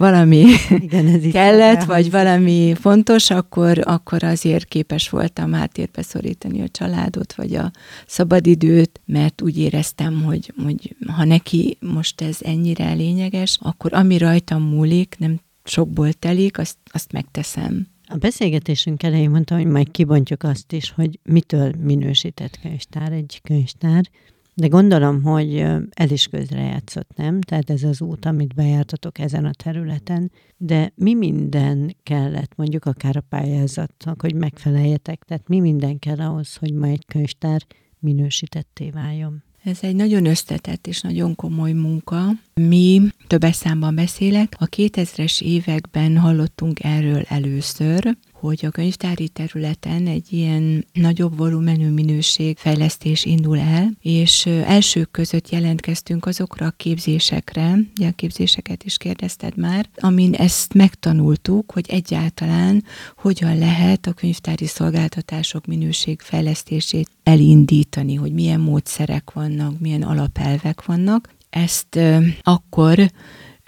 valami 0.00 0.44
Igen, 0.68 1.06
ez 1.06 1.22
kellett, 1.32 1.84
vagy 1.84 2.10
valami 2.10 2.74
fontos, 2.80 3.30
akkor, 3.30 3.78
akkor 3.84 4.22
azért 4.22 4.64
képes 4.64 5.08
voltam 5.08 5.52
háttérbe 5.52 6.02
szorítani 6.02 6.60
a 6.60 6.68
családot, 6.68 7.34
vagy 7.34 7.54
a 7.54 7.70
szabadidőt, 8.06 9.00
mert 9.04 9.42
úgy 9.42 9.58
éreztem, 9.58 10.22
hogy, 10.22 10.52
hogy 10.64 10.96
ha 11.06 11.24
neki 11.24 11.76
most 11.80 12.20
ez 12.20 12.38
ennyire 12.40 12.92
lényeges, 12.92 13.58
akkor 13.62 13.94
ami 13.94 14.18
rajtam 14.18 14.62
múlik, 14.62 15.14
nem 15.18 15.40
sokból 15.64 16.12
telik, 16.12 16.58
azt, 16.58 16.76
azt 16.92 17.12
megteszem. 17.12 17.86
A 18.06 18.16
beszélgetésünk 18.16 19.02
elején 19.02 19.30
mondtam, 19.30 19.58
hogy 19.58 19.66
majd 19.66 19.90
kibontjuk 19.90 20.42
azt 20.42 20.72
is, 20.72 20.90
hogy 20.90 21.18
mitől 21.22 21.72
minősített 21.78 22.58
könyvtár 22.62 23.12
egy 23.12 23.40
könyvtár, 23.42 24.10
de 24.54 24.66
gondolom, 24.66 25.22
hogy 25.22 25.56
el 25.90 26.10
is 26.10 26.26
közrejátszott, 26.26 27.10
nem? 27.16 27.40
Tehát 27.40 27.70
ez 27.70 27.82
az 27.82 28.00
út, 28.00 28.24
amit 28.24 28.54
bejártatok 28.54 29.18
ezen 29.18 29.44
a 29.44 29.52
területen, 29.52 30.30
de 30.56 30.92
mi 30.94 31.14
minden 31.14 31.96
kellett, 32.02 32.52
mondjuk 32.56 32.84
akár 32.84 33.16
a 33.16 33.24
pályázatnak, 33.28 34.20
hogy 34.20 34.34
megfeleljetek? 34.34 35.24
Tehát 35.24 35.48
mi 35.48 35.60
minden 35.60 35.98
kell 35.98 36.18
ahhoz, 36.18 36.56
hogy 36.56 36.72
ma 36.72 36.86
egy 36.86 37.04
könyvtár 37.06 37.66
minősítetté 37.98 38.90
váljon? 38.90 39.42
Ez 39.64 39.78
egy 39.80 39.94
nagyon 39.94 40.26
összetett 40.26 40.86
és 40.86 41.00
nagyon 41.00 41.34
komoly 41.34 41.72
munka. 41.72 42.22
Mi, 42.54 43.00
többes 43.26 43.56
számban 43.56 43.94
beszélek, 43.94 44.56
a 44.58 44.66
2000-es 44.66 45.42
években 45.42 46.16
hallottunk 46.16 46.84
erről 46.84 47.22
először, 47.28 48.16
hogy 48.40 48.64
a 48.66 48.70
könyvtári 48.70 49.28
területen 49.28 50.06
egy 50.06 50.32
ilyen 50.32 50.86
nagyobb 50.92 51.36
volumenű 51.36 51.88
minőségfejlesztés 51.88 53.24
indul 53.24 53.58
el, 53.58 53.90
és 54.00 54.46
elsők 54.46 55.10
között 55.10 55.50
jelentkeztünk 55.50 56.26
azokra 56.26 56.66
a 56.66 56.74
képzésekre, 56.76 57.78
ugye 57.96 58.08
a 58.08 58.12
képzéseket 58.12 58.84
is 58.84 58.96
kérdezted 58.96 59.56
már, 59.56 59.88
amin 59.96 60.34
ezt 60.34 60.74
megtanultuk, 60.74 61.72
hogy 61.72 61.84
egyáltalán 61.88 62.84
hogyan 63.16 63.58
lehet 63.58 64.06
a 64.06 64.12
könyvtári 64.12 64.66
szolgáltatások 64.66 65.66
minőségfejlesztését 65.66 67.08
elindítani, 67.22 68.14
hogy 68.14 68.32
milyen 68.32 68.60
módszerek 68.60 69.32
vannak, 69.32 69.80
milyen 69.80 70.02
alapelvek 70.02 70.84
vannak. 70.84 71.34
Ezt 71.50 71.98
akkor 72.42 73.10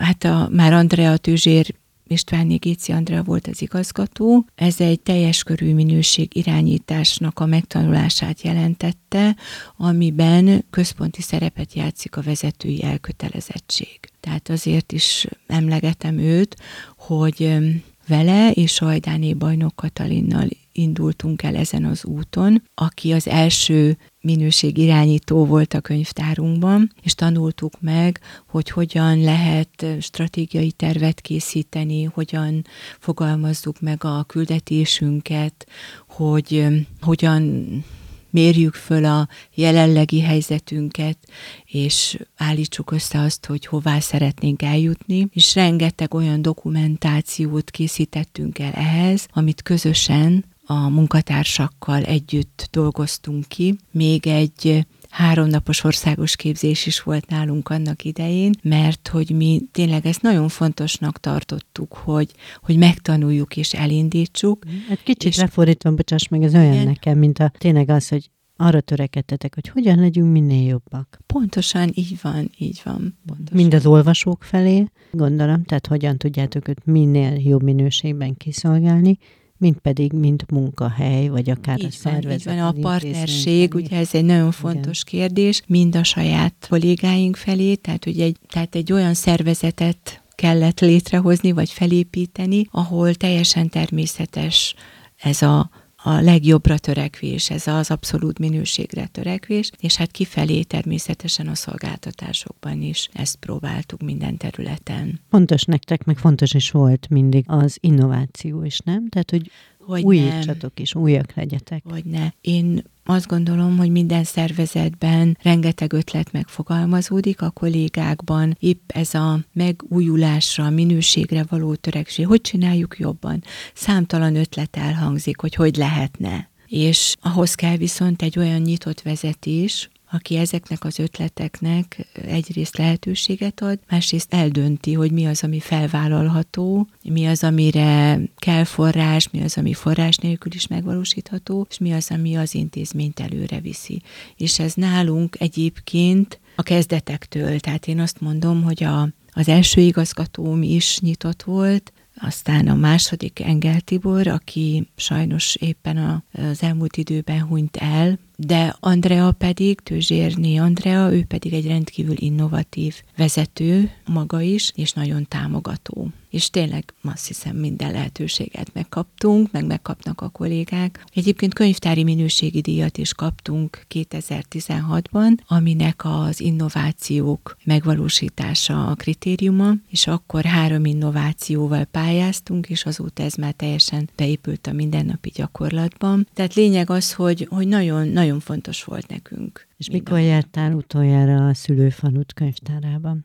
Hát 0.03 0.25
a, 0.25 0.49
már 0.53 0.73
Andrea 0.73 1.17
Tűzsér 1.17 1.75
István 2.13 2.49
Géci 2.49 2.93
Andrea 2.93 3.23
volt 3.23 3.47
az 3.47 3.63
igazgató. 3.63 4.47
Ez 4.55 4.81
egy 4.81 5.01
teljes 5.01 5.43
körű 5.43 5.75
minőség 5.75 6.37
irányításnak 6.37 7.39
a 7.39 7.47
megtanulását 7.47 8.43
jelentette, 8.43 9.37
amiben 9.77 10.65
központi 10.71 11.23
szerepet 11.23 11.75
játszik 11.75 12.17
a 12.17 12.23
vezetői 12.23 12.83
elkötelezettség. 12.83 14.01
Tehát 14.21 14.49
azért 14.49 14.93
is 14.93 15.27
emlegetem 15.47 16.19
őt, 16.19 16.57
hogy 16.97 17.59
vele 18.07 18.51
és 18.51 18.73
Sajdáné 18.73 19.35
bajnok 19.35 19.77
Katalinnal 19.77 20.49
indultunk 20.73 21.43
el 21.43 21.57
ezen 21.57 21.85
az 21.85 22.05
úton, 22.05 22.63
aki 22.75 23.13
az 23.13 23.29
első 23.29 23.97
minőségirányító 24.21 25.45
volt 25.45 25.75
a 25.75 25.81
könyvtárunkban, 25.81 26.93
és 27.03 27.15
tanultuk 27.15 27.81
meg, 27.81 28.21
hogy 28.47 28.71
hogyan 28.71 29.21
lehet 29.21 29.87
stratégiai 30.01 30.71
tervet 30.71 31.21
készíteni, 31.21 32.03
hogyan 32.03 32.65
fogalmazzuk 32.99 33.81
meg 33.81 34.05
a 34.05 34.25
küldetésünket, 34.25 35.67
hogy 36.09 36.67
hogyan 37.01 37.85
mérjük 38.33 38.75
föl 38.75 39.05
a 39.05 39.29
jelenlegi 39.55 40.21
helyzetünket, 40.21 41.19
és 41.65 42.19
állítsuk 42.37 42.91
össze 42.91 43.21
azt, 43.21 43.47
hogy 43.47 43.67
hová 43.67 44.01
szeretnénk 44.01 44.63
eljutni, 44.63 45.29
és 45.33 45.55
rengeteg 45.55 46.15
olyan 46.15 46.43
dokumentációt 46.43 47.71
készítettünk 47.71 48.59
el 48.59 48.73
ehhez, 48.73 49.27
amit 49.33 49.63
közösen 49.63 50.45
a 50.67 50.89
munkatársakkal 50.89 52.03
együtt 52.03 52.69
dolgoztunk 52.71 53.49
ki. 53.49 53.77
Még 53.91 54.27
egy 54.27 54.87
háromnapos 55.13 55.85
országos 55.85 56.37
képzés 56.37 56.87
is 56.87 57.03
volt 57.03 57.29
nálunk 57.29 57.69
annak 57.69 58.05
idején, 58.05 58.53
mert 58.63 59.09
hogy 59.09 59.31
mi 59.31 59.63
tényleg 59.73 60.07
ezt 60.07 60.23
nagyon 60.23 60.49
fontosnak 60.49 61.21
tartottuk, 61.21 61.93
hogy, 61.93 62.31
hogy 62.63 62.77
megtanuljuk 62.77 63.57
és 63.57 63.73
elindítsuk. 63.73 64.65
Hát 64.89 65.03
kicsit 65.03 65.31
és 65.31 65.37
lefordítva, 65.37 65.95
bocsáss 65.95 66.29
meg, 66.29 66.43
ez 66.43 66.55
olyan 66.55 66.73
igen. 66.73 66.87
nekem, 66.87 67.19
mint 67.19 67.39
a 67.39 67.53
tényleg 67.59 67.89
az, 67.89 68.09
hogy 68.09 68.31
arra 68.57 68.81
törekedtetek, 68.81 69.55
hogy 69.55 69.69
hogyan 69.69 69.99
legyünk 69.99 70.33
minél 70.33 70.69
jobbak. 70.69 71.19
Pontosan 71.27 71.91
így 71.95 72.19
van, 72.23 72.51
így 72.59 72.81
van. 72.85 73.19
Pontosan. 73.27 73.57
Mind 73.57 73.75
az 73.75 73.87
olvasók 73.87 74.43
felé, 74.43 74.85
gondolom, 75.11 75.65
tehát 75.65 75.87
hogyan 75.87 76.17
tudjátok 76.17 76.69
őt 76.69 76.85
minél 76.85 77.33
jobb 77.39 77.63
minőségben 77.63 78.37
kiszolgálni, 78.37 79.19
mint 79.63 79.79
pedig, 79.79 80.13
mint 80.13 80.51
munkahely, 80.51 81.29
vagy 81.29 81.51
akár 81.51 81.79
így 81.79 81.87
a 81.87 81.91
szervezet. 81.91 82.39
Így 82.39 82.45
van, 82.45 82.59
a 82.59 82.73
partnerség, 82.73 83.75
ugye 83.75 83.97
ez 83.97 84.15
egy 84.15 84.25
nagyon 84.25 84.51
fontos 84.51 85.05
Igen. 85.07 85.27
kérdés, 85.27 85.63
mind 85.67 85.97
a 85.97 86.05
saját 86.05 86.67
kollégáink 86.69 87.37
felé, 87.37 87.75
tehát, 87.75 88.05
hogy 88.05 88.21
egy, 88.21 88.37
tehát 88.49 88.75
egy 88.75 88.93
olyan 88.93 89.15
szervezetet 89.15 90.23
kellett 90.35 90.81
létrehozni, 90.81 91.53
vagy 91.53 91.71
felépíteni, 91.71 92.67
ahol 92.71 93.15
teljesen 93.15 93.69
természetes 93.69 94.75
ez 95.17 95.43
a 95.43 95.71
a 96.03 96.21
legjobbra 96.21 96.79
törekvés, 96.79 97.51
ez 97.51 97.67
az 97.67 97.91
abszolút 97.91 98.39
minőségre 98.39 99.07
törekvés, 99.07 99.71
és 99.81 99.97
hát 99.97 100.11
kifelé 100.11 100.63
természetesen 100.63 101.49
a 101.49 101.55
szolgáltatásokban 101.55 102.83
is 102.83 103.09
ezt 103.13 103.37
próbáltuk 103.37 104.03
minden 104.03 104.37
területen. 104.37 105.21
Fontos 105.31 105.65
nektek, 105.65 106.05
meg 106.05 106.19
fontos 106.19 106.55
is 106.55 106.71
volt 106.71 107.09
mindig 107.09 107.45
az 107.47 107.77
innováció 107.81 108.65
is, 108.65 108.79
nem? 108.79 109.09
Tehát, 109.09 109.31
hogy 109.31 109.51
hogy 109.87 110.03
újítsatok 110.03 110.81
is, 110.81 110.95
újak 110.95 111.35
legyetek. 111.35 111.83
Hogy 111.91 112.05
ne. 112.05 112.29
Én 112.41 112.83
azt 113.05 113.27
gondolom, 113.27 113.77
hogy 113.77 113.91
minden 113.91 114.25
szervezetben 114.25 115.39
rengeteg 115.43 115.93
ötlet 115.93 116.33
megfogalmazódik, 116.33 117.43
a 117.43 117.51
kollégákban 117.51 118.57
épp 118.61 118.91
ez 118.91 119.15
a 119.15 119.41
megújulásra, 119.53 120.71
minőségre 120.71 121.45
való 121.49 121.75
törekség, 121.75 122.27
hogy 122.27 122.41
csináljuk 122.41 122.99
jobban. 122.99 123.43
Számtalan 123.75 124.37
ötlet 124.37 124.77
elhangzik, 124.77 125.41
hogy 125.41 125.55
hogy 125.55 125.77
lehetne. 125.77 126.51
És 126.67 127.15
ahhoz 127.21 127.55
kell 127.55 127.77
viszont 127.77 128.23
egy 128.23 128.39
olyan 128.39 128.61
nyitott 128.61 129.03
vezetés, 129.03 129.91
aki 130.13 130.37
ezeknek 130.37 130.85
az 130.85 130.99
ötleteknek 130.99 132.07
egyrészt 132.27 132.77
lehetőséget 132.77 133.61
ad, 133.61 133.79
másrészt 133.89 134.35
eldönti, 134.35 134.93
hogy 134.93 135.13
mi 135.13 135.27
az, 135.27 135.43
ami 135.43 135.61
felvállalható, 135.61 136.89
mi 137.03 137.27
az, 137.27 137.45
amire 137.45 138.21
kell 138.37 138.65
forrás, 138.65 139.31
mi 139.31 139.43
az, 139.43 139.57
ami 139.57 139.73
forrás 139.73 140.17
nélkül 140.17 140.53
is 140.55 140.67
megvalósítható, 140.67 141.67
és 141.71 141.79
mi 141.79 141.93
az, 141.93 142.11
ami 142.11 142.37
az 142.37 142.55
intézményt 142.55 143.21
előre 143.21 143.61
viszi. 143.61 144.03
És 144.37 144.59
ez 144.59 144.75
nálunk 144.75 145.41
egyébként 145.41 146.41
a 146.57 146.63
kezdetektől, 146.63 147.61
tehát 147.61 147.87
én 147.87 148.01
azt 148.01 148.21
mondom, 148.21 148.63
hogy 148.63 148.85
a, 148.85 149.09
az 149.33 149.49
első 149.49 149.81
igazgatóm 149.81 150.63
is 150.63 150.99
nyitott 151.01 151.43
volt, 151.43 151.93
aztán 152.21 152.69
a 152.69 152.75
második 152.75 153.41
Engel 153.41 153.81
Tibor, 153.81 154.27
aki 154.27 154.89
sajnos 154.97 155.55
éppen 155.55 156.25
az 156.33 156.63
elmúlt 156.63 156.97
időben 156.97 157.43
hunyt 157.43 157.77
el, 157.77 158.19
de 158.47 158.77
Andrea 158.81 159.33
pedig, 159.33 159.81
Tőzsérné 159.81 160.57
Andrea, 160.57 161.13
ő 161.13 161.25
pedig 161.25 161.53
egy 161.53 161.67
rendkívül 161.67 162.17
innovatív 162.19 162.95
vezető 163.17 163.91
maga 164.07 164.41
is, 164.41 164.73
és 164.75 164.93
nagyon 164.93 165.27
támogató 165.29 166.11
és 166.33 166.51
tényleg 166.51 166.95
azt 167.03 167.27
hiszem 167.27 167.57
minden 167.57 167.93
lehetőséget 167.93 168.71
megkaptunk, 168.73 169.51
meg 169.51 169.67
megkapnak 169.67 170.21
a 170.21 170.29
kollégák. 170.29 171.05
Egyébként 171.15 171.55
könyvtári 171.55 172.03
minőségi 172.05 172.61
díjat 172.61 172.99
is 172.99 173.15
kaptunk 173.15 173.87
2016-ban, 173.91 175.39
aminek 175.47 176.01
az 176.05 176.41
innovációk 176.41 177.57
megvalósítása 177.65 178.87
a 178.87 178.95
kritériuma, 178.95 179.73
és 179.91 180.07
akkor 180.07 180.45
három 180.45 180.85
innovációval 180.85 181.85
pályáztunk, 181.85 182.69
és 182.69 182.85
azóta 182.85 183.23
ez 183.23 183.35
már 183.35 183.53
teljesen 183.53 184.11
beépült 184.17 184.67
a 184.67 184.73
mindennapi 184.73 185.31
gyakorlatban. 185.35 186.29
Tehát 186.35 186.55
lényeg 186.55 186.91
az, 186.91 187.13
hogy, 187.13 187.47
hogy 187.51 187.69
nagyon, 187.69 188.09
nagyon 188.09 188.32
fontos 188.41 188.85
volt 188.85 189.09
nekünk. 189.09 189.67
És 189.77 189.91
mikor 189.91 190.21
jártál 190.21 190.73
utoljára 190.73 191.47
a 191.47 191.55
szülőfanut 191.55 192.33
könyvtárában? 192.33 193.25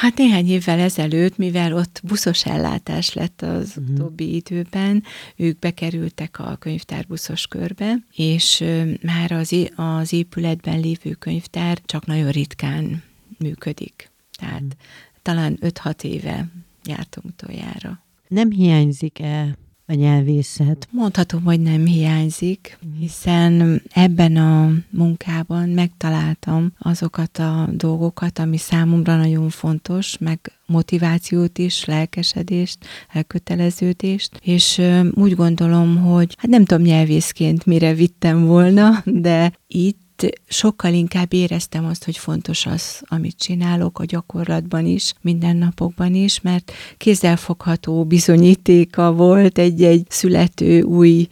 Hát 0.00 0.16
néhány 0.16 0.48
évvel 0.48 0.78
ezelőtt, 0.78 1.36
mivel 1.36 1.72
ott 1.72 2.00
buszos 2.04 2.46
ellátás 2.46 3.12
lett 3.12 3.42
az 3.42 3.74
uh-huh. 3.76 3.94
utóbbi 3.94 4.34
időben, 4.34 5.02
ők 5.36 5.58
bekerültek 5.58 6.38
a 6.38 6.56
könyvtárbuszos 6.56 7.46
körbe, 7.46 7.94
és 8.14 8.64
már 9.02 9.32
az, 9.32 9.56
az 9.76 10.12
épületben 10.12 10.80
lévő 10.80 11.12
könyvtár 11.12 11.80
csak 11.84 12.06
nagyon 12.06 12.30
ritkán 12.30 13.02
működik. 13.38 14.10
Tehát 14.38 14.62
uh-huh. 14.62 14.78
talán 15.22 15.58
5-6 15.60 16.02
éve 16.02 16.48
jártunk 16.84 17.26
utoljára. 17.26 18.02
Nem 18.28 18.50
hiányzik-e 18.50 19.56
a 19.86 19.92
nyelvészet? 19.92 20.88
Mondhatom, 20.90 21.42
hogy 21.42 21.60
nem 21.60 21.86
hiányzik, 21.86 22.78
hiszen 22.98 23.82
ebben 23.92 24.36
a 24.36 24.72
munkában 24.90 25.68
megtaláltam 25.68 26.72
azokat 26.78 27.38
a 27.38 27.68
dolgokat, 27.72 28.38
ami 28.38 28.56
számomra 28.56 29.16
nagyon 29.16 29.48
fontos, 29.48 30.18
meg 30.18 30.52
motivációt 30.66 31.58
is, 31.58 31.84
lelkesedést, 31.84 32.78
elköteleződést, 33.12 34.40
és 34.42 34.80
úgy 35.12 35.34
gondolom, 35.34 35.96
hogy 35.96 36.34
hát 36.38 36.50
nem 36.50 36.64
tudom 36.64 36.84
nyelvészként 36.84 37.66
mire 37.66 37.94
vittem 37.94 38.46
volna, 38.46 39.02
de 39.04 39.52
itt 39.66 40.03
sokkal 40.48 40.92
inkább 40.92 41.32
éreztem 41.32 41.84
azt, 41.84 42.04
hogy 42.04 42.16
fontos 42.16 42.66
az, 42.66 43.02
amit 43.02 43.38
csinálok 43.38 43.98
a 43.98 44.04
gyakorlatban 44.04 44.86
is, 44.86 45.12
mindennapokban 45.20 46.14
is, 46.14 46.40
mert 46.40 46.72
kézzelfogható 46.96 48.04
bizonyítéka 48.04 49.12
volt 49.12 49.58
egy-egy 49.58 50.06
születő 50.08 50.82
új 50.82 51.28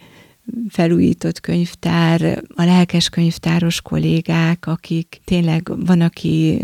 felújított 0.69 1.41
könyvtár, 1.41 2.43
a 2.55 2.65
lelkes 2.65 3.09
könyvtáros 3.09 3.81
kollégák, 3.81 4.67
akik 4.67 5.21
tényleg 5.25 5.87
van, 5.87 6.01
aki 6.01 6.63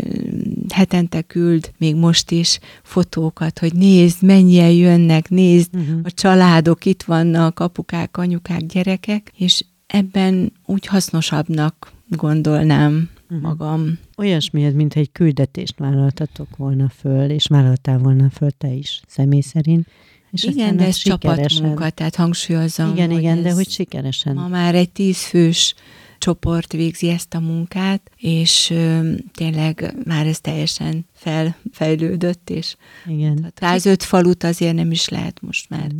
hetente 0.73 1.21
küld, 1.21 1.71
még 1.77 1.95
most 1.95 2.31
is 2.31 2.59
fotókat, 2.83 3.59
hogy 3.59 3.73
nézd, 3.73 4.23
mennyien 4.23 4.71
jönnek, 4.71 5.29
nézd, 5.29 5.75
uh-huh. 5.75 5.99
a 6.03 6.11
családok 6.11 6.85
itt 6.85 7.03
vannak, 7.03 7.59
apukák, 7.59 8.17
anyukák, 8.17 8.65
gyerekek, 8.65 9.31
és 9.37 9.63
ebben 9.87 10.53
úgy 10.65 10.85
hasznosabbnak 10.85 11.91
gondolnám 12.09 13.09
uh-huh. 13.23 13.41
magam. 13.41 13.99
Olyasmi, 14.17 14.69
mint 14.69 14.95
egy 14.95 15.11
küldetést 15.11 15.79
vállaltatok 15.79 16.57
volna 16.57 16.89
föl, 16.89 17.29
és 17.29 17.47
vállaltál 17.47 17.97
volna 17.97 18.29
föl 18.29 18.51
te 18.51 18.67
is, 18.67 19.01
személy 19.07 19.41
szerint, 19.41 19.87
És 20.31 20.43
igen, 20.43 20.77
de 20.77 20.85
ez 20.85 20.95
csapatmunka, 20.95 21.89
tehát 21.89 22.15
hangsúlyozom. 22.15 22.91
Igen, 22.91 23.11
igen, 23.11 23.41
de 23.41 23.51
hogy 23.51 23.69
sikeresen. 23.69 24.35
Ma 24.35 24.47
már 24.47 24.75
egy 24.75 24.89
tízfős 24.89 25.75
csoport 26.19 26.71
végzi 26.71 27.09
ezt 27.09 27.33
a 27.33 27.39
munkát, 27.39 28.11
és 28.17 28.69
ö, 28.69 29.11
tényleg 29.33 29.95
már 30.05 30.27
ez 30.27 30.39
teljesen 30.39 31.05
felfejlődött, 31.13 32.49
és 32.49 32.75
Igen. 33.05 33.53
105 33.55 34.03
falut 34.03 34.43
azért 34.43 34.75
nem 34.75 34.91
is 34.91 35.09
lehet 35.09 35.41
most 35.41 35.69
már. 35.69 35.93
Mm. 35.93 35.99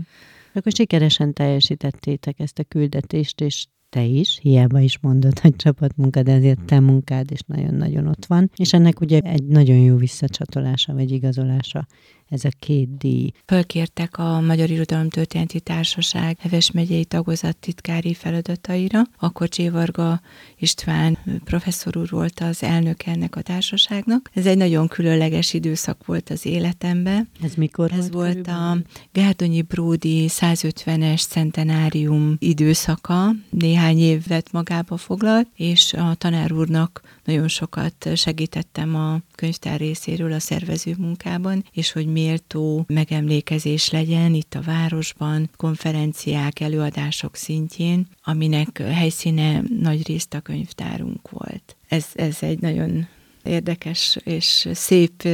Akkor 0.54 0.72
sikeresen 0.72 1.34
teljesítettétek 1.34 2.40
ezt 2.40 2.60
a 2.60 2.64
küldetést, 2.64 3.42
és 3.42 3.66
te 3.90 4.04
is, 4.04 4.40
hiába 4.42 4.80
is 4.80 5.00
mondod, 5.00 5.40
hogy 5.40 5.56
csapatmunka, 5.56 6.24
de 6.24 6.32
ezért 6.32 6.66
te 6.66 6.80
munkád 6.80 7.32
is 7.32 7.40
nagyon-nagyon 7.48 8.08
ott 8.08 8.26
van. 8.26 8.52
És 8.56 8.74
ennek 8.74 9.02
ugye 9.02 9.20
egy 9.20 9.44
nagyon 9.44 9.78
jó 9.78 9.96
visszacsatolása, 9.96 10.94
vagy 10.94 11.12
igazolása 11.12 11.88
ez 12.30 12.44
a 12.44 12.50
két 12.60 12.98
díj. 12.98 13.32
Fölkértek 13.46 14.18
a 14.18 14.40
Magyar 14.40 14.70
Irodalom 14.70 15.10
Történeti 15.10 15.60
Társaság 15.60 16.38
Heves 16.40 16.72
megyei 16.72 17.06
tagozat 17.06 17.58
titkári 17.58 18.14
feladataira. 18.14 19.02
Akkor 19.20 19.50
Csévarga 19.50 20.22
István 20.58 21.18
professzor 21.44 21.98
úr 21.98 22.10
volt 22.10 22.40
az 22.40 22.64
elnök 22.64 23.06
ennek 23.06 23.36
a 23.36 23.42
társaságnak. 23.42 24.30
Ez 24.34 24.46
egy 24.46 24.58
nagyon 24.58 24.88
különleges 24.88 25.54
időszak 25.54 26.06
volt 26.06 26.30
az 26.30 26.46
életemben. 26.46 27.30
Ez 27.42 27.54
mikor 27.54 27.92
Ez 27.92 28.12
volt, 28.12 28.34
volt 28.34 28.48
a 28.48 28.78
Gárdonyi 29.12 29.62
Bródi 29.62 30.26
150-es 30.30 31.28
centenárium 31.28 32.36
időszaka, 32.40 33.32
néhány 33.50 34.00
évet 34.00 34.52
magába 34.52 34.98
foglalt, 34.98 35.48
és 35.56 35.94
a 35.94 36.16
tanár 36.16 36.52
úrnak 36.52 37.02
nagyon 37.24 37.48
sokat 37.48 38.10
segítettem 38.16 38.96
a 38.96 39.22
könyvtár 39.40 39.80
részéről 39.80 40.32
a 40.32 40.40
szervező 40.40 40.96
munkában, 40.98 41.66
és 41.72 41.92
hogy 41.92 42.08
méltó 42.08 42.86
megemlékezés 42.88 43.90
legyen 43.90 44.34
itt 44.34 44.54
a 44.54 44.62
városban, 44.62 45.50
konferenciák, 45.58 46.60
előadások 46.60 47.36
szintjén, 47.36 48.08
aminek 48.24 48.78
helyszíne 48.78 49.62
nagy 49.80 50.08
részt 50.08 50.34
a 50.34 50.40
könyvtárunk 50.40 51.30
volt. 51.30 51.76
Ez, 51.88 52.06
ez 52.14 52.38
egy 52.40 52.60
nagyon 52.60 53.08
érdekes 53.44 54.18
és 54.24 54.68
szép 54.74 55.28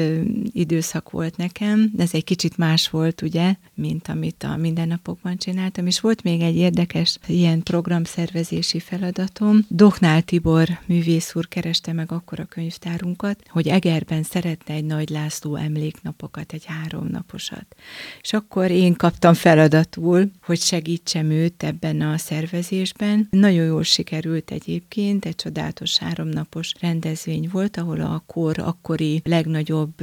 időszak 0.52 1.10
volt 1.10 1.38
nekem. 1.38 1.92
Ez 1.98 2.14
egy 2.14 2.24
kicsit 2.24 2.58
más 2.58 2.90
volt, 2.90 3.22
ugye, 3.22 3.56
mint 3.74 4.08
amit 4.08 4.44
a 4.44 4.56
mindennapokban 4.56 5.38
csináltam. 5.38 5.88
És 5.88 6.00
volt 6.00 6.24
még 6.24 6.42
egy 6.42 6.56
érdekes 6.56 7.18
ilyen 7.28 7.64
programszervezési 7.64 8.80
feladatom. 8.80 9.66
Doknál 9.68 10.22
Tibor 10.22 10.68
művész 10.86 11.36
úr 11.36 11.48
kereste 11.48 11.94
meg 11.94 12.12
akkor 12.12 12.40
a 12.40 12.46
könyvtárunkat, 12.46 13.44
hogy 13.48 13.68
Egerben 13.68 14.24
szeretne 14.24 14.74
egy 14.74 14.86
Nagy 14.86 15.10
László 15.10 15.56
emléknapokat, 15.56 16.54
egy 16.54 16.66
háromnaposat. 16.66 17.76
És 18.22 18.34
akkor 18.34 18.72
én 18.72 18.94
kaptam 18.94 19.34
feladatul, 19.34 20.32
hogy 20.42 20.60
segítsem 20.60 21.30
őt 21.30 21.64
ebben 21.64 22.02
a 22.02 22.18
szervezésben. 22.18 23.28
Nagyon 23.32 23.66
jól 23.66 23.84
sikerült 23.84 24.52
egyébként, 24.52 25.26
egy 25.26 25.36
csodálatos 25.36 25.98
háromnapos 25.98 26.72
rendezvény 26.80 27.50
volt, 27.52 27.78
ahol 27.78 27.95
a 28.00 28.24
kor 28.26 28.60
akkori 28.60 29.22
legnagyobb 29.24 29.94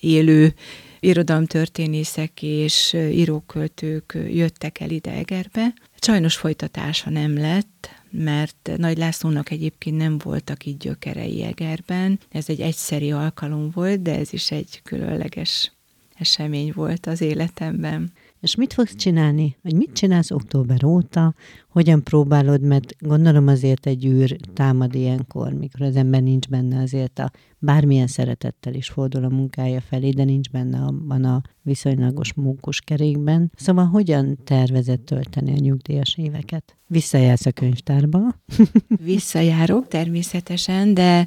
élő 0.00 0.54
irodalomtörténészek 1.00 2.42
és 2.42 2.92
íróköltők 2.92 4.18
jöttek 4.28 4.80
el 4.80 4.90
ide 4.90 5.12
Egerbe. 5.12 5.74
Sajnos 6.00 6.36
folytatása 6.36 7.10
nem 7.10 7.36
lett, 7.36 7.88
mert 8.10 8.70
Nagy 8.76 8.98
Lászlónak 8.98 9.50
egyébként 9.50 9.96
nem 9.96 10.18
voltak 10.18 10.64
így 10.66 10.76
gyökerei 10.76 11.42
Egerben. 11.42 12.18
Ez 12.30 12.48
egy 12.48 12.60
egyszeri 12.60 13.12
alkalom 13.12 13.70
volt, 13.70 14.02
de 14.02 14.18
ez 14.18 14.32
is 14.32 14.50
egy 14.50 14.80
különleges 14.82 15.72
esemény 16.14 16.72
volt 16.74 17.06
az 17.06 17.20
életemben. 17.20 18.12
És 18.42 18.54
mit 18.54 18.72
fogsz 18.72 18.94
csinálni? 18.94 19.56
Vagy 19.62 19.74
mit 19.74 19.92
csinálsz 19.92 20.30
október 20.30 20.84
óta? 20.84 21.34
Hogyan 21.68 22.02
próbálod, 22.02 22.62
mert 22.62 22.94
gondolom 22.98 23.46
azért 23.46 23.86
egy 23.86 24.06
űr 24.06 24.36
támad 24.54 24.94
ilyenkor, 24.94 25.52
mikor 25.52 25.82
az 25.82 25.96
ember 25.96 26.22
nincs 26.22 26.48
benne 26.48 26.82
azért 26.82 27.18
a 27.18 27.30
bármilyen 27.58 28.06
szeretettel 28.06 28.74
is 28.74 28.88
fordul 28.88 29.24
a 29.24 29.28
munkája 29.28 29.80
felé, 29.80 30.10
de 30.10 30.24
nincs 30.24 30.50
benne 30.50 30.78
abban 30.78 31.24
a 31.24 31.42
viszonylagos 31.62 32.32
mókus 32.32 32.80
kerékben. 32.80 33.52
Szóval 33.56 33.84
hogyan 33.84 34.38
tervezett 34.44 35.04
tölteni 35.04 35.52
a 35.52 35.60
nyugdíjas 35.60 36.16
éveket? 36.16 36.76
Visszajársz 36.86 37.46
a 37.46 37.52
könyvtárba? 37.52 38.20
Visszajárok 39.04 39.88
természetesen, 39.88 40.94
de 40.94 41.26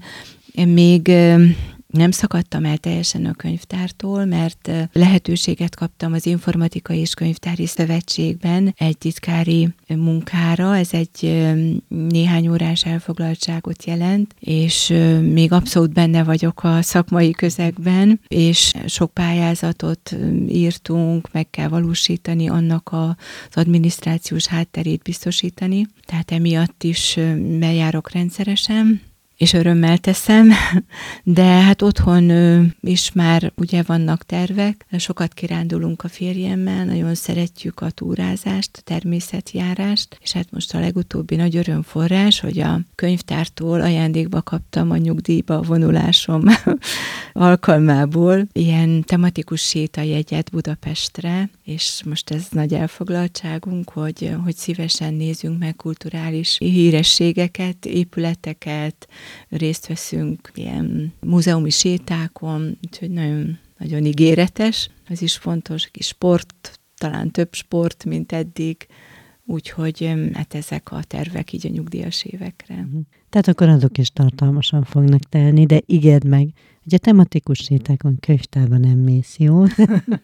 még 0.66 1.12
nem 1.96 2.12
szakadtam 2.12 2.66
el 2.66 2.78
teljesen 2.78 3.26
a 3.26 3.34
könyvtártól, 3.34 4.26
mert 4.26 4.72
lehetőséget 4.92 5.76
kaptam 5.76 6.14
az 6.14 6.26
Informatikai 6.26 7.00
és 7.00 7.14
Könyvtári 7.14 7.66
Szövetségben 7.66 8.74
egy 8.78 8.98
titkári 8.98 9.70
munkára, 9.88 10.78
ez 10.78 10.90
egy 10.92 11.46
néhány 11.88 12.48
órás 12.48 12.86
elfoglaltságot 12.86 13.86
jelent, 13.86 14.36
és 14.40 14.94
még 15.22 15.52
abszolút 15.52 15.94
benne 15.94 16.24
vagyok 16.24 16.64
a 16.64 16.82
szakmai 16.82 17.32
közegben, 17.32 18.20
és 18.28 18.74
sok 18.88 19.14
pályázatot 19.14 20.16
írtunk, 20.48 21.32
meg 21.32 21.50
kell 21.50 21.68
valósítani, 21.68 22.48
annak 22.48 22.90
az 22.92 23.16
adminisztrációs 23.54 24.48
hátterét 24.48 25.02
biztosítani, 25.02 25.88
tehát 26.06 26.32
emiatt 26.32 26.84
is 26.84 27.20
bejárok 27.60 28.12
rendszeresen, 28.12 29.02
és 29.38 29.54
örömmel 29.54 29.98
teszem, 29.98 30.52
de 31.24 31.44
hát 31.44 31.82
otthon 31.82 32.32
is 32.82 33.12
már 33.12 33.52
ugye 33.56 33.84
vannak 33.84 34.24
tervek, 34.24 34.86
sokat 34.98 35.34
kirándulunk 35.34 36.04
a 36.04 36.08
férjemmel, 36.08 36.86
nagyon 36.86 37.16
szeretjük 37.16 37.80
a 37.80 37.90
túrázást, 37.90 38.72
a 38.78 38.82
természetjárást, 38.84 40.18
és 40.22 40.32
hát 40.32 40.52
most 40.52 40.74
a 40.74 40.80
legutóbbi 40.80 41.36
nagy 41.36 41.56
örömforrás, 41.56 42.40
hogy 42.40 42.60
a 42.60 42.80
könyvtártól 42.96 43.82
ajándékba 43.82 44.42
kaptam 44.42 44.92
a 44.92 44.98
nyugdíjba 44.98 45.62
vonulásom 45.62 46.44
alkalmából 47.38 48.48
ilyen 48.52 49.04
tematikus 49.04 49.62
sétajegyet 49.62 50.52
Budapestre, 50.52 51.50
és 51.64 52.02
most 52.06 52.32
ez 52.32 52.48
nagy 52.50 52.74
elfoglaltságunk, 52.74 53.90
hogy, 53.90 54.36
hogy 54.44 54.56
szívesen 54.56 55.14
nézzünk 55.14 55.60
meg 55.60 55.76
kulturális 55.76 56.58
hírességeket, 56.58 57.86
épületeket, 57.86 59.08
részt 59.50 59.88
veszünk 59.88 60.52
ilyen 60.54 61.14
múzeumi 61.20 61.70
sétákon, 61.70 62.78
úgyhogy 62.86 63.10
nagyon, 63.10 63.60
nagyon 63.78 64.06
ígéretes. 64.06 64.90
Ez 65.08 65.22
is 65.22 65.36
fontos, 65.38 65.88
kis 65.92 66.08
sport, 66.08 66.80
talán 66.98 67.32
több 67.32 67.54
sport, 67.54 68.06
mint 68.06 68.32
eddig, 68.32 68.88
úgyhogy 69.46 70.14
hát 70.34 70.54
ezek 70.54 70.92
a 70.92 71.04
tervek 71.04 71.54
így 71.54 71.68
a 71.68 71.70
nyugdíjas 71.70 72.24
évekre. 72.24 72.76
Mhm. 72.76 73.00
Tehát 73.30 73.48
akkor 73.48 73.70
azok 73.70 73.98
is 73.98 74.10
tartalmasan 74.10 74.84
fognak 74.84 75.22
telni, 75.30 75.66
de 75.66 75.82
ígérd 75.86 76.28
meg, 76.28 76.50
a 76.94 76.98
tematikus 76.98 77.58
sétákon 77.58 78.18
könyvtárban 78.20 78.80
nem 78.80 78.98
mész, 78.98 79.38
jó? 79.38 79.64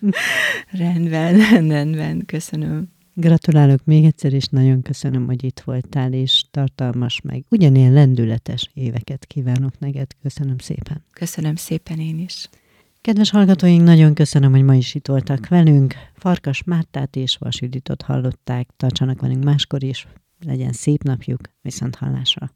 rendben, 0.72 1.68
rendben, 1.68 2.26
köszönöm. 2.26 2.90
Gratulálok 3.14 3.86
még 3.86 4.06
egyszer, 4.06 4.34
és 4.34 4.46
nagyon 4.46 4.82
köszönöm, 4.82 5.26
hogy 5.26 5.44
itt 5.44 5.60
voltál, 5.60 6.14
és 6.14 6.44
tartalmas 6.52 7.22
meg. 7.22 7.44
Ugyanilyen 7.50 7.94
lendületes 7.94 8.70
éveket 8.74 9.26
kívánok 9.26 9.80
neked. 9.80 10.08
Köszönöm 10.22 10.58
szépen. 10.58 11.04
Köszönöm 11.14 11.56
szépen 11.56 12.00
én 12.00 12.20
is. 12.20 12.50
Kedves 13.02 13.30
hallgatóink, 13.30 13.84
nagyon 13.84 14.14
köszönöm, 14.14 14.52
hogy 14.52 14.64
ma 14.64 14.76
is 14.76 14.96
itt 14.96 15.08
voltak 15.08 15.48
velünk. 15.48 15.94
Farkas 16.16 16.64
Mártát 16.64 17.16
és 17.16 17.38
Vas 17.38 17.62
Juditot 17.62 18.02
hallották. 18.02 18.70
Tartsanak 18.78 19.22
velünk 19.22 19.44
máskor 19.44 19.84
is. 19.84 20.08
Legyen 20.46 20.72
szép 20.72 21.04
napjuk. 21.04 21.42
Viszont 21.62 21.96
hallásra. 21.96 22.52